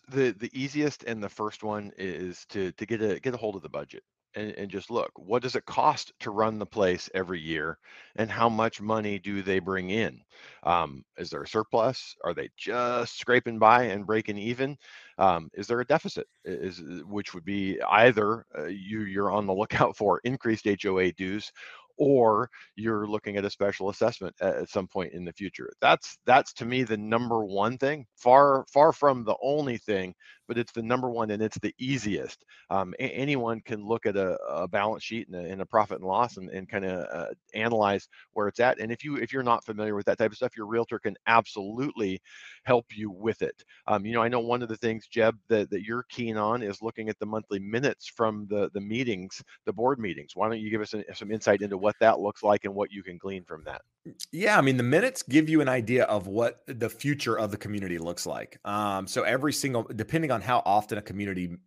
the 0.10 0.36
the 0.38 0.52
easiest 0.54 1.04
and 1.06 1.22
the 1.22 1.30
first 1.30 1.64
one 1.64 1.92
is 1.98 2.46
to 2.50 2.72
to 2.74 2.86
get 2.86 3.02
a 3.02 3.20
get 3.20 3.34
a 3.34 3.38
hold 3.38 3.56
of 3.56 3.62
the 3.62 3.70
budget 3.70 4.04
and, 4.36 4.52
and 4.52 4.70
just 4.70 4.92
look 4.92 5.12
what 5.16 5.42
does 5.42 5.56
it 5.56 5.66
cost 5.66 6.12
to 6.20 6.32
run 6.32 6.60
the 6.60 6.66
place 6.66 7.10
every 7.14 7.40
year 7.40 7.78
and 8.16 8.30
how 8.30 8.50
much 8.50 8.82
money 8.82 9.20
do 9.20 9.42
they 9.42 9.60
bring 9.60 9.90
in 9.90 10.20
um, 10.64 11.04
is 11.18 11.30
there 11.30 11.44
a 11.44 11.48
surplus 11.48 12.16
are 12.24 12.34
they 12.34 12.50
just 12.58 13.20
scraping 13.20 13.60
by 13.60 13.84
and 13.84 14.06
breaking 14.06 14.38
even 14.38 14.78
um, 15.18 15.50
is 15.54 15.68
there 15.68 15.82
a 15.82 15.86
deficit 15.86 16.28
is 16.46 16.82
which 17.06 17.34
would 17.34 17.46
be 17.46 17.80
either 17.90 18.46
uh, 18.58 18.66
you 18.66 19.02
you're 19.02 19.32
on 19.32 19.46
the 19.46 19.54
lookout 19.60 19.96
for 19.96 20.20
increased 20.24 20.66
hoa 20.66 21.12
dues 21.14 21.52
or 22.00 22.50
you're 22.76 23.06
looking 23.08 23.36
at 23.38 23.46
a 23.46 23.50
special 23.50 23.90
assessment 23.90 24.34
at, 24.42 24.70
some 24.70 24.88
point 24.88 25.14
in 25.14 25.26
the 25.26 25.34
future. 25.34 25.70
That's 25.82 26.18
that's 26.26 26.54
to 26.54 26.66
me 26.66 26.84
the 26.84 26.98
number 26.98 27.44
one 27.44 27.78
thing. 27.78 28.06
Far 28.16 28.66
far 28.74 28.94
from 28.94 29.26
the 29.26 29.36
only 29.44 29.78
thing, 29.78 30.16
but 30.50 30.58
it's 30.58 30.72
the 30.72 30.82
number 30.82 31.10
one 31.12 31.30
and 31.30 31.44
it's 31.44 31.60
the 31.60 31.74
easiest. 31.78 32.44
Um, 32.72 32.96
a- 33.00 33.04
anyone 33.04 33.62
can 33.62 33.86
look 33.86 34.08
at 34.08 34.18
a, 34.18 34.36
a 34.50 34.68
balance 34.68 35.04
sheet 35.04 35.28
and 35.28 35.36
a, 35.38 35.50
and 35.50 35.62
a, 35.62 35.66
profit 35.66 36.00
and 36.00 36.08
loss 36.08 36.38
and, 36.38 36.50
and 36.50 36.68
kind 36.68 36.84
of 36.84 37.06
uh, 37.14 37.28
analyze 37.54 38.10
where 38.34 38.48
it's 38.48 38.60
at. 38.60 38.80
And 38.80 38.92
if 38.92 39.04
you 39.04 39.18
if 39.18 39.32
you're 39.32 39.44
not 39.44 39.64
familiar 39.64 39.96
with 39.96 40.08
that 40.08 40.18
type 40.18 40.32
of 40.32 40.38
stuff, 40.38 40.58
your 40.58 40.66
realtor 40.66 40.98
can 40.98 41.16
absolutely 41.28 42.20
help 42.64 42.88
you 42.96 43.12
with 43.12 43.44
it. 43.44 43.64
Um, 43.86 44.04
you 44.06 44.14
know, 44.14 44.24
I 44.24 44.28
know 44.28 44.40
one 44.40 44.64
of 44.64 44.70
the 44.70 44.78
things, 44.78 45.08
Jeb, 45.08 45.38
that, 45.50 45.70
that 45.70 45.84
you're 45.84 46.06
keen 46.10 46.36
on 46.36 46.64
is 46.64 46.82
looking 46.82 47.10
at 47.10 47.20
the 47.20 47.28
monthly 47.28 47.60
minutes 47.60 48.08
from 48.08 48.48
the 48.50 48.72
the 48.74 48.82
meetings, 48.82 49.44
the 49.66 49.74
board 49.74 50.00
meetings. 50.00 50.32
Why 50.34 50.50
don't 50.50 50.60
you 50.60 50.72
give 50.72 50.82
us 50.82 50.96
an, 50.96 51.04
some 51.14 51.32
insight 51.32 51.62
into 51.62 51.78
what 51.78 51.96
that 52.00 52.20
looks 52.20 52.42
like 52.42 52.66
and 52.66 52.74
what 52.74 52.92
you 52.92 53.04
can 53.04 53.20
glean 53.20 53.44
from 53.44 53.64
that. 53.66 53.84
Yeah, 54.32 54.58
I 54.58 54.62
mean 54.62 54.78
the 54.78 54.84
minutes 54.84 55.22
give 55.22 55.48
you 55.50 55.62
an 55.62 55.70
idea 55.70 56.06
of 56.06 56.26
what 56.26 56.64
the 56.66 56.90
future 56.90 57.38
of 57.38 57.52
the 57.52 57.58
community 57.58 58.00
looks 58.00 58.26
like. 58.26 58.58
Um, 58.66 59.06
so 59.06 59.22
every 59.24 59.54
single, 59.54 59.84
depending 59.84 60.32
on 60.32 60.39
how 60.42 60.62
often 60.66 60.98
a 60.98 61.02
community, 61.02 61.58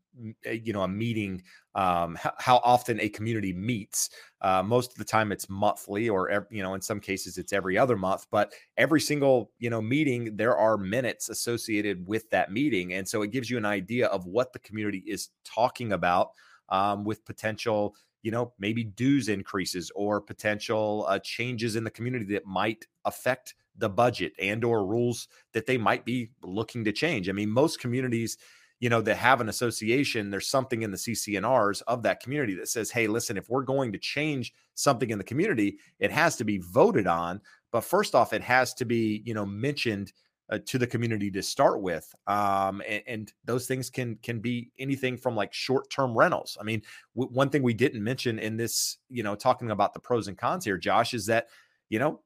eh, 0.44 0.58
you 0.64 0.72
know, 0.72 0.82
a 0.82 0.88
meeting, 0.88 1.42
um, 1.74 2.14
how, 2.16 2.32
how, 2.38 2.56
often 2.64 3.00
a 3.00 3.08
community 3.08 3.52
meets. 3.52 4.10
Uh, 4.40 4.62
most 4.62 4.92
of 4.92 4.98
the 4.98 5.04
time 5.04 5.32
it's 5.32 5.48
monthly, 5.48 6.08
or 6.08 6.46
you 6.50 6.62
know, 6.62 6.74
in 6.74 6.80
some 6.80 7.00
cases 7.00 7.38
it's 7.38 7.52
every 7.52 7.78
other 7.78 7.96
month. 7.96 8.26
But 8.30 8.52
every 8.76 9.00
single 9.00 9.50
you 9.58 9.70
know 9.70 9.80
meeting, 9.80 10.36
there 10.36 10.56
are 10.56 10.76
minutes 10.76 11.28
associated 11.28 12.06
with 12.06 12.28
that 12.30 12.52
meeting, 12.52 12.94
and 12.94 13.08
so 13.08 13.22
it 13.22 13.30
gives 13.30 13.50
you 13.50 13.58
an 13.58 13.66
idea 13.66 14.06
of 14.08 14.26
what 14.26 14.52
the 14.52 14.58
community 14.58 15.02
is 15.06 15.28
talking 15.44 15.92
about 15.92 16.30
um, 16.68 17.04
with 17.04 17.24
potential 17.24 17.94
you 18.22 18.30
know, 18.30 18.52
maybe 18.58 18.84
dues 18.84 19.28
increases 19.28 19.90
or 19.94 20.20
potential 20.20 21.04
uh, 21.08 21.18
changes 21.18 21.76
in 21.76 21.84
the 21.84 21.90
community 21.90 22.24
that 22.34 22.46
might 22.46 22.86
affect 23.04 23.54
the 23.76 23.88
budget 23.88 24.32
and 24.38 24.64
or 24.64 24.86
rules 24.86 25.28
that 25.52 25.66
they 25.66 25.78
might 25.78 26.04
be 26.04 26.30
looking 26.42 26.84
to 26.84 26.92
change. 26.92 27.28
I 27.28 27.32
mean, 27.32 27.50
most 27.50 27.80
communities, 27.80 28.36
you 28.82 28.88
know, 28.88 29.00
that 29.00 29.16
have 29.16 29.40
an 29.40 29.48
association, 29.48 30.28
there's 30.28 30.48
something 30.48 30.82
in 30.82 30.90
the 30.90 30.96
CC&Rs 30.96 31.82
of 31.82 32.02
that 32.02 32.20
community 32.20 32.54
that 32.56 32.68
says, 32.68 32.90
"Hey, 32.90 33.06
listen, 33.06 33.36
if 33.36 33.48
we're 33.48 33.62
going 33.62 33.92
to 33.92 33.98
change 33.98 34.52
something 34.74 35.08
in 35.08 35.18
the 35.18 35.24
community, 35.24 35.78
it 36.00 36.10
has 36.10 36.34
to 36.36 36.44
be 36.44 36.58
voted 36.58 37.06
on, 37.06 37.40
but 37.70 37.82
first 37.82 38.16
off, 38.16 38.32
it 38.32 38.42
has 38.42 38.74
to 38.74 38.84
be, 38.84 39.22
you 39.24 39.34
know, 39.34 39.46
mentioned 39.46 40.12
uh, 40.50 40.58
to 40.66 40.78
the 40.78 40.86
community 40.86 41.30
to 41.30 41.44
start 41.44 41.80
with. 41.80 42.12
Um, 42.26 42.82
and, 42.88 43.02
and, 43.06 43.32
those 43.44 43.68
things 43.68 43.88
can 43.88 44.16
can 44.16 44.40
be 44.40 44.72
anything 44.80 45.16
from 45.16 45.36
like 45.36 45.54
short-term 45.54 46.18
rentals. 46.18 46.58
I 46.60 46.64
mean 46.64 46.82
w- 47.14 47.32
one 47.32 47.50
thing 47.50 47.62
we 47.62 47.74
didn't 47.74 48.02
mention 48.02 48.40
in 48.40 48.56
this 48.56 48.98
you 49.08 49.22
know 49.22 49.36
talking 49.36 49.70
about 49.70 49.94
the 49.94 50.00
pros 50.00 50.26
and 50.26 50.36
cons 50.36 50.64
here 50.64 50.76
josh 50.76 51.14
is 51.14 51.26
that 51.26 51.46
you 51.88 52.00
know 52.00 52.20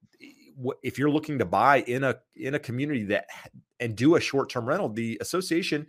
if 0.83 0.99
you're 0.99 1.11
looking 1.11 1.39
to 1.39 1.45
buy 1.45 1.83
in 1.83 2.03
a 2.03 2.17
in 2.35 2.55
a 2.55 2.59
community 2.59 3.05
that 3.05 3.27
and 3.79 3.95
do 3.95 4.17
a 4.17 4.21
short-term 4.21 4.67
rental 4.67 4.89
the 4.89 5.19
association 5.21 5.87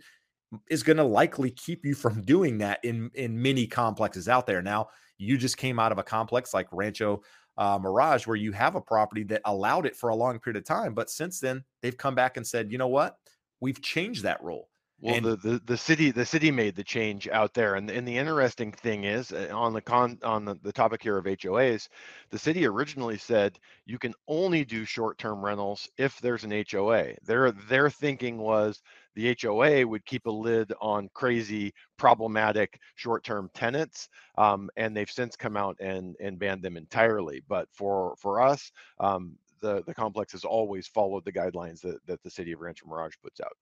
is 0.70 0.82
going 0.82 0.96
to 0.96 1.04
likely 1.04 1.50
keep 1.50 1.84
you 1.84 1.94
from 1.94 2.22
doing 2.22 2.58
that 2.58 2.80
in 2.84 3.10
in 3.14 3.40
many 3.40 3.66
complexes 3.66 4.28
out 4.28 4.46
there 4.46 4.62
now 4.62 4.88
you 5.18 5.36
just 5.36 5.56
came 5.56 5.78
out 5.78 5.92
of 5.92 5.98
a 5.98 6.02
complex 6.02 6.54
like 6.54 6.68
rancho 6.72 7.20
uh, 7.58 7.76
Mirage, 7.76 8.26
where 8.26 8.36
you 8.36 8.52
have 8.52 8.76
a 8.76 8.80
property 8.80 9.24
that 9.24 9.42
allowed 9.44 9.84
it 9.84 9.96
for 9.96 10.10
a 10.10 10.14
long 10.14 10.38
period 10.38 10.56
of 10.56 10.64
time. 10.64 10.94
But 10.94 11.10
since 11.10 11.40
then, 11.40 11.64
they've 11.82 11.96
come 11.96 12.14
back 12.14 12.36
and 12.36 12.46
said, 12.46 12.70
you 12.70 12.78
know 12.78 12.88
what? 12.88 13.16
We've 13.60 13.82
changed 13.82 14.22
that 14.22 14.42
rule. 14.42 14.68
Well, 15.00 15.14
and, 15.14 15.24
the, 15.24 15.36
the 15.36 15.62
the 15.64 15.76
city 15.76 16.10
the 16.10 16.26
city 16.26 16.50
made 16.50 16.74
the 16.74 16.82
change 16.82 17.28
out 17.28 17.54
there, 17.54 17.76
and 17.76 17.88
and 17.88 18.06
the 18.06 18.16
interesting 18.16 18.72
thing 18.72 19.04
is 19.04 19.30
uh, 19.30 19.48
on 19.52 19.72
the 19.72 19.80
con 19.80 20.18
on 20.24 20.44
the, 20.44 20.56
the 20.56 20.72
topic 20.72 21.02
here 21.02 21.16
of 21.16 21.24
HOAs, 21.24 21.88
the 22.30 22.38
city 22.38 22.66
originally 22.66 23.16
said 23.16 23.60
you 23.86 23.96
can 23.96 24.12
only 24.26 24.64
do 24.64 24.84
short 24.84 25.16
term 25.16 25.44
rentals 25.44 25.88
if 25.98 26.18
there's 26.20 26.42
an 26.42 26.64
HOA. 26.68 27.12
Their 27.22 27.52
their 27.52 27.90
thinking 27.90 28.38
was 28.38 28.82
the 29.14 29.36
HOA 29.40 29.86
would 29.86 30.04
keep 30.04 30.26
a 30.26 30.30
lid 30.30 30.72
on 30.80 31.08
crazy 31.14 31.72
problematic 31.96 32.78
short 32.96 33.24
term 33.24 33.50
tenants, 33.54 34.08
um, 34.36 34.70
and 34.76 34.96
they've 34.96 35.10
since 35.10 35.36
come 35.36 35.56
out 35.56 35.76
and 35.80 36.16
and 36.20 36.38
banned 36.38 36.62
them 36.62 36.76
entirely. 36.76 37.42
But 37.48 37.68
for 37.72 38.14
for 38.18 38.40
us, 38.40 38.70
um, 39.00 39.36
the 39.60 39.82
the 39.86 39.94
complex 39.94 40.32
has 40.32 40.44
always 40.44 40.86
followed 40.86 41.24
the 41.24 41.32
guidelines 41.32 41.80
that 41.82 41.98
that 42.06 42.22
the 42.22 42.30
city 42.30 42.52
of 42.52 42.60
Rancho 42.60 42.86
Mirage 42.86 43.14
puts 43.22 43.40
out. 43.40 43.56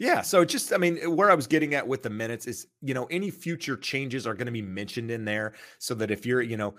Yeah. 0.00 0.22
So 0.22 0.46
just, 0.46 0.72
I 0.72 0.78
mean, 0.78 0.96
where 1.14 1.30
I 1.30 1.34
was 1.34 1.46
getting 1.46 1.74
at 1.74 1.86
with 1.86 2.02
the 2.02 2.08
minutes 2.08 2.46
is, 2.46 2.66
you 2.80 2.94
know, 2.94 3.04
any 3.10 3.30
future 3.30 3.76
changes 3.76 4.26
are 4.26 4.32
going 4.32 4.46
to 4.46 4.52
be 4.52 4.62
mentioned 4.62 5.10
in 5.10 5.26
there 5.26 5.52
so 5.78 5.94
that 5.96 6.10
if 6.10 6.24
you're, 6.24 6.40
you 6.40 6.56
know, 6.56 6.74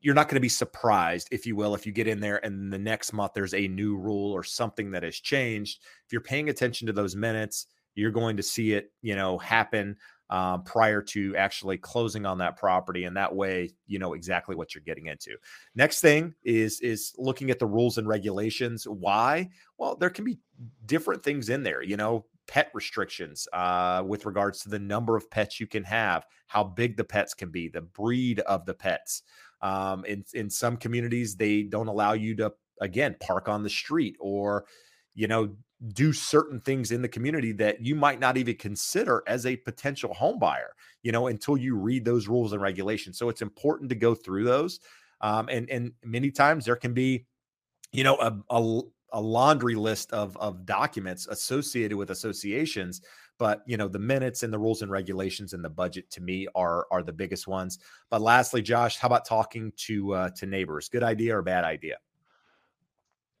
you're 0.00 0.14
not 0.14 0.28
going 0.28 0.36
to 0.36 0.40
be 0.40 0.48
surprised, 0.48 1.28
if 1.30 1.46
you 1.46 1.56
will, 1.56 1.74
if 1.74 1.86
you 1.86 1.92
get 1.92 2.08
in 2.08 2.20
there 2.20 2.44
and 2.44 2.72
the 2.72 2.78
next 2.78 3.12
month 3.12 3.32
there's 3.34 3.54
a 3.54 3.68
new 3.68 3.96
rule 3.96 4.32
or 4.32 4.42
something 4.42 4.90
that 4.92 5.02
has 5.02 5.16
changed. 5.16 5.80
If 6.04 6.12
you're 6.12 6.20
paying 6.20 6.48
attention 6.48 6.86
to 6.86 6.92
those 6.92 7.16
minutes, 7.16 7.66
you're 7.94 8.10
going 8.10 8.36
to 8.36 8.42
see 8.42 8.72
it, 8.72 8.92
you 9.02 9.16
know, 9.16 9.38
happen 9.38 9.96
um, 10.28 10.64
prior 10.64 11.00
to 11.02 11.36
actually 11.36 11.78
closing 11.78 12.26
on 12.26 12.38
that 12.38 12.56
property 12.56 13.04
and 13.04 13.16
that 13.16 13.34
way 13.34 13.70
you 13.86 13.98
know 13.98 14.14
exactly 14.14 14.56
what 14.56 14.74
you're 14.74 14.82
getting 14.84 15.06
into. 15.06 15.36
Next 15.74 16.00
thing 16.00 16.34
is 16.44 16.80
is 16.80 17.14
looking 17.16 17.50
at 17.50 17.58
the 17.58 17.66
rules 17.66 17.98
and 17.98 18.08
regulations. 18.08 18.88
Why? 18.88 19.50
Well 19.78 19.96
there 19.96 20.10
can 20.10 20.24
be 20.24 20.38
different 20.86 21.22
things 21.22 21.48
in 21.48 21.62
there 21.62 21.82
you 21.82 21.96
know 21.96 22.24
pet 22.46 22.70
restrictions 22.74 23.48
uh, 23.52 24.02
with 24.06 24.24
regards 24.26 24.60
to 24.60 24.68
the 24.68 24.78
number 24.78 25.16
of 25.16 25.30
pets 25.30 25.60
you 25.60 25.66
can 25.66 25.84
have 25.84 26.24
how 26.46 26.62
big 26.62 26.96
the 26.96 27.04
pets 27.04 27.34
can 27.34 27.50
be 27.50 27.68
the 27.68 27.80
breed 27.80 28.40
of 28.40 28.64
the 28.66 28.74
pets 28.74 29.22
um, 29.62 30.04
in 30.04 30.24
in 30.34 30.50
some 30.50 30.76
communities 30.76 31.36
they 31.36 31.62
don't 31.62 31.88
allow 31.88 32.12
you 32.12 32.34
to 32.36 32.52
again 32.80 33.16
park 33.20 33.48
on 33.48 33.62
the 33.62 33.70
street 33.70 34.16
or 34.20 34.64
you 35.14 35.26
know 35.26 35.54
do 35.92 36.12
certain 36.12 36.60
things 36.60 36.90
in 36.90 37.02
the 37.02 37.08
community 37.08 37.52
that 37.52 37.84
you 37.84 37.94
might 37.94 38.18
not 38.18 38.36
even 38.36 38.56
consider 38.56 39.22
as 39.26 39.44
a 39.44 39.56
potential 39.56 40.14
home 40.14 40.38
buyer, 40.38 40.72
you 41.02 41.12
know, 41.12 41.26
until 41.26 41.56
you 41.56 41.76
read 41.76 42.04
those 42.04 42.28
rules 42.28 42.52
and 42.52 42.62
regulations. 42.62 43.18
So 43.18 43.28
it's 43.28 43.42
important 43.42 43.90
to 43.90 43.94
go 43.94 44.14
through 44.14 44.44
those. 44.44 44.80
Um, 45.20 45.48
and 45.50 45.68
and 45.70 45.92
many 46.04 46.30
times 46.30 46.64
there 46.64 46.76
can 46.76 46.94
be, 46.94 47.26
you 47.92 48.04
know, 48.04 48.16
a, 48.16 48.38
a, 48.50 48.80
a 49.12 49.20
laundry 49.20 49.74
list 49.74 50.12
of 50.12 50.36
of 50.38 50.64
documents 50.64 51.26
associated 51.26 51.96
with 51.96 52.10
associations, 52.10 53.02
but 53.38 53.62
you 53.66 53.76
know 53.76 53.88
the 53.88 53.98
minutes 53.98 54.42
and 54.42 54.52
the 54.52 54.58
rules 54.58 54.82
and 54.82 54.90
regulations 54.90 55.52
and 55.52 55.64
the 55.64 55.70
budget 55.70 56.10
to 56.10 56.20
me 56.20 56.46
are 56.54 56.86
are 56.90 57.02
the 57.02 57.12
biggest 57.12 57.46
ones. 57.46 57.78
But 58.10 58.22
lastly, 58.22 58.62
Josh, 58.62 58.98
how 58.98 59.06
about 59.06 59.26
talking 59.26 59.72
to 59.86 60.14
uh, 60.14 60.30
to 60.36 60.46
neighbors? 60.46 60.88
Good 60.88 61.02
idea 61.02 61.36
or 61.36 61.42
bad 61.42 61.64
idea? 61.64 61.96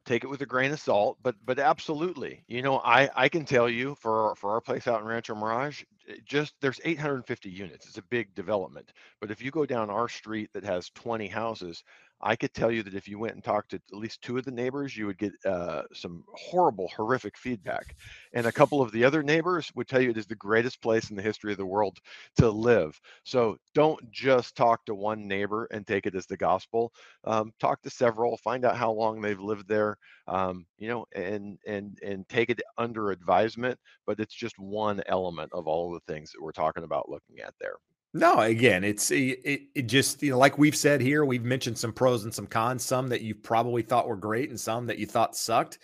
take 0.06 0.22
it 0.22 0.28
with 0.28 0.40
a 0.40 0.46
grain 0.46 0.72
of 0.72 0.80
salt, 0.80 1.18
but 1.22 1.34
but 1.44 1.58
absolutely, 1.58 2.44
you 2.46 2.62
know, 2.62 2.78
I 2.78 3.10
I 3.14 3.28
can 3.28 3.44
tell 3.44 3.68
you 3.68 3.96
for 3.96 4.34
for 4.36 4.52
our 4.52 4.60
place 4.60 4.86
out 4.86 5.00
in 5.00 5.06
Rancho 5.06 5.34
Mirage, 5.34 5.82
just 6.24 6.54
there's 6.60 6.80
850 6.84 7.50
units. 7.50 7.86
It's 7.86 7.98
a 7.98 8.02
big 8.02 8.34
development, 8.34 8.92
but 9.20 9.30
if 9.30 9.42
you 9.42 9.50
go 9.50 9.66
down 9.66 9.90
our 9.90 10.08
street 10.08 10.50
that 10.54 10.64
has 10.64 10.90
20 10.90 11.26
houses, 11.26 11.82
I 12.20 12.36
could 12.36 12.54
tell 12.54 12.70
you 12.70 12.82
that 12.82 12.94
if 12.94 13.08
you 13.08 13.18
went 13.18 13.34
and 13.34 13.44
talked 13.44 13.70
to 13.70 13.76
at 13.76 13.98
least 13.98 14.22
two 14.22 14.38
of 14.38 14.44
the 14.44 14.50
neighbors, 14.50 14.96
you 14.96 15.06
would 15.06 15.18
get 15.18 15.32
uh, 15.44 15.82
some 15.92 16.24
horrible, 16.34 16.88
horrific 16.88 17.36
feedback. 17.36 17.94
And 18.32 18.46
a 18.46 18.52
couple 18.52 18.80
of 18.80 18.90
the 18.92 19.04
other 19.04 19.22
neighbors 19.22 19.70
would 19.74 19.88
tell 19.88 20.00
you 20.00 20.10
it 20.10 20.16
is 20.16 20.26
the 20.26 20.34
greatest 20.34 20.80
place 20.80 21.10
in 21.10 21.16
the 21.16 21.22
history 21.22 21.52
of 21.52 21.58
the 21.58 21.66
world 21.66 21.98
to 22.38 22.50
live. 22.50 22.98
So 23.24 23.58
don't 23.74 24.10
just 24.10 24.56
talk 24.56 24.84
to 24.86 24.94
one 24.94 25.28
neighbor 25.28 25.66
and 25.70 25.86
take 25.86 26.06
it 26.06 26.14
as 26.14 26.26
the 26.26 26.36
gospel. 26.36 26.92
Um, 27.24 27.52
talk 27.60 27.82
to 27.82 27.90
several, 27.90 28.36
find 28.38 28.64
out 28.64 28.76
how 28.76 28.92
long 28.92 29.20
they've 29.20 29.38
lived 29.40 29.68
there, 29.68 29.96
um, 30.26 30.66
you 30.78 30.88
know, 30.88 31.06
and 31.14 31.58
and 31.66 31.98
and 32.02 32.28
take 32.28 32.50
it 32.50 32.60
under 32.78 33.10
advisement. 33.10 33.78
But 34.06 34.20
it's 34.20 34.34
just 34.34 34.58
one 34.58 35.02
element 35.06 35.52
of 35.52 35.66
all 35.66 35.94
of 35.94 36.00
the 36.06 36.12
things 36.12 36.32
that 36.32 36.42
we're 36.42 36.52
talking 36.52 36.84
about 36.84 37.08
looking 37.08 37.40
at 37.40 37.54
there. 37.60 37.76
No, 38.14 38.40
again, 38.40 38.82
it's 38.82 39.10
it, 39.10 39.40
it 39.74 39.82
just 39.82 40.22
you 40.22 40.30
know 40.30 40.38
like 40.38 40.58
we've 40.58 40.76
said 40.76 41.00
here, 41.00 41.24
we've 41.24 41.44
mentioned 41.44 41.76
some 41.78 41.92
pros 41.92 42.24
and 42.24 42.32
some 42.34 42.46
cons, 42.46 42.82
some 42.82 43.08
that 43.08 43.20
you 43.20 43.34
probably 43.34 43.82
thought 43.82 44.08
were 44.08 44.16
great 44.16 44.48
and 44.48 44.58
some 44.58 44.86
that 44.86 44.98
you 44.98 45.06
thought 45.06 45.36
sucked. 45.36 45.78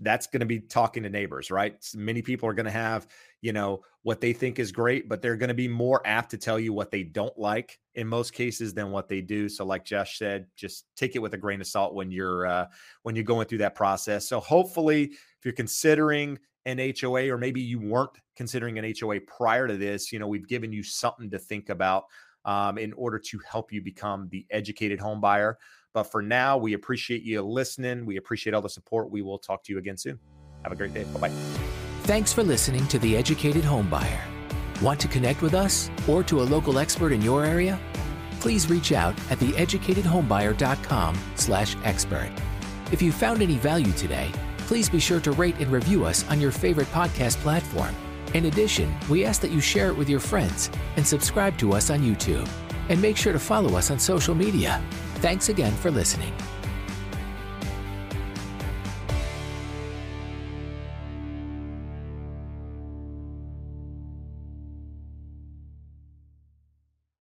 That's 0.00 0.26
going 0.26 0.40
to 0.40 0.46
be 0.46 0.60
talking 0.60 1.02
to 1.02 1.10
neighbors, 1.10 1.50
right? 1.50 1.76
Many 1.94 2.22
people 2.22 2.48
are 2.48 2.54
going 2.54 2.64
to 2.64 2.70
have, 2.70 3.06
you 3.42 3.52
know, 3.52 3.82
what 4.02 4.20
they 4.20 4.32
think 4.32 4.58
is 4.58 4.72
great, 4.72 5.08
but 5.10 5.20
they're 5.20 5.36
going 5.36 5.48
to 5.48 5.54
be 5.54 5.68
more 5.68 6.00
apt 6.06 6.30
to 6.30 6.38
tell 6.38 6.58
you 6.58 6.72
what 6.72 6.90
they 6.90 7.02
don't 7.02 7.38
like 7.38 7.78
in 7.94 8.06
most 8.06 8.32
cases 8.32 8.72
than 8.72 8.90
what 8.90 9.08
they 9.08 9.20
do. 9.20 9.48
So, 9.48 9.64
like 9.64 9.84
Josh 9.84 10.18
said, 10.18 10.46
just 10.56 10.86
take 10.96 11.16
it 11.16 11.18
with 11.20 11.34
a 11.34 11.38
grain 11.38 11.60
of 11.60 11.66
salt 11.66 11.94
when 11.94 12.10
you're 12.10 12.46
uh, 12.46 12.66
when 13.02 13.14
you're 13.14 13.24
going 13.24 13.46
through 13.46 13.58
that 13.58 13.74
process. 13.74 14.28
So, 14.28 14.40
hopefully, 14.40 15.04
if 15.04 15.44
you're 15.44 15.52
considering 15.52 16.38
an 16.66 16.78
HOA, 17.00 17.30
or 17.30 17.38
maybe 17.38 17.60
you 17.60 17.80
weren't 17.80 18.10
considering 18.36 18.78
an 18.78 18.94
HOA 18.98 19.20
prior 19.20 19.66
to 19.66 19.76
this, 19.76 20.12
you 20.12 20.18
know, 20.18 20.28
we've 20.28 20.48
given 20.48 20.72
you 20.72 20.82
something 20.82 21.30
to 21.30 21.38
think 21.38 21.68
about 21.68 22.04
um, 22.44 22.78
in 22.78 22.92
order 22.94 23.18
to 23.18 23.40
help 23.50 23.72
you 23.72 23.82
become 23.82 24.28
the 24.30 24.46
educated 24.50 24.98
home 24.98 25.20
buyer. 25.20 25.58
But 25.92 26.04
for 26.04 26.22
now, 26.22 26.56
we 26.56 26.74
appreciate 26.74 27.22
you 27.22 27.42
listening. 27.42 28.06
We 28.06 28.16
appreciate 28.16 28.54
all 28.54 28.62
the 28.62 28.68
support. 28.68 29.10
We 29.10 29.22
will 29.22 29.38
talk 29.38 29.64
to 29.64 29.72
you 29.72 29.78
again 29.78 29.96
soon. 29.96 30.18
Have 30.62 30.72
a 30.72 30.76
great 30.76 30.94
day. 30.94 31.04
Bye 31.04 31.20
bye. 31.20 31.32
Thanks 32.04 32.32
for 32.32 32.42
listening 32.42 32.86
to 32.88 32.98
The 32.98 33.16
Educated 33.16 33.64
Homebuyer. 33.64 34.20
Want 34.80 34.98
to 35.00 35.08
connect 35.08 35.42
with 35.42 35.54
us 35.54 35.90
or 36.08 36.22
to 36.24 36.40
a 36.40 36.44
local 36.44 36.78
expert 36.78 37.12
in 37.12 37.20
your 37.20 37.44
area? 37.44 37.78
Please 38.40 38.70
reach 38.70 38.92
out 38.92 39.14
at 39.30 39.38
theeducatedhomebuyer.com 39.38 41.18
slash 41.34 41.76
expert. 41.84 42.30
If 42.90 43.02
you 43.02 43.12
found 43.12 43.42
any 43.42 43.56
value 43.56 43.92
today, 43.92 44.32
please 44.70 44.88
be 44.88 45.00
sure 45.00 45.18
to 45.18 45.32
rate 45.32 45.56
and 45.58 45.72
review 45.72 46.04
us 46.04 46.24
on 46.30 46.40
your 46.40 46.52
favorite 46.52 46.86
podcast 46.92 47.34
platform. 47.38 47.92
In 48.34 48.44
addition, 48.44 48.94
we 49.08 49.24
ask 49.24 49.40
that 49.42 49.50
you 49.50 49.60
share 49.60 49.88
it 49.88 49.96
with 49.96 50.08
your 50.08 50.20
friends 50.20 50.70
and 50.94 51.04
subscribe 51.04 51.58
to 51.58 51.72
us 51.72 51.90
on 51.90 51.98
YouTube. 51.98 52.48
And 52.88 53.02
make 53.02 53.16
sure 53.16 53.32
to 53.32 53.38
follow 53.40 53.76
us 53.76 53.90
on 53.90 53.98
social 53.98 54.32
media. 54.32 54.80
Thanks 55.16 55.48
again 55.48 55.72
for 55.72 55.90
listening. 55.90 56.32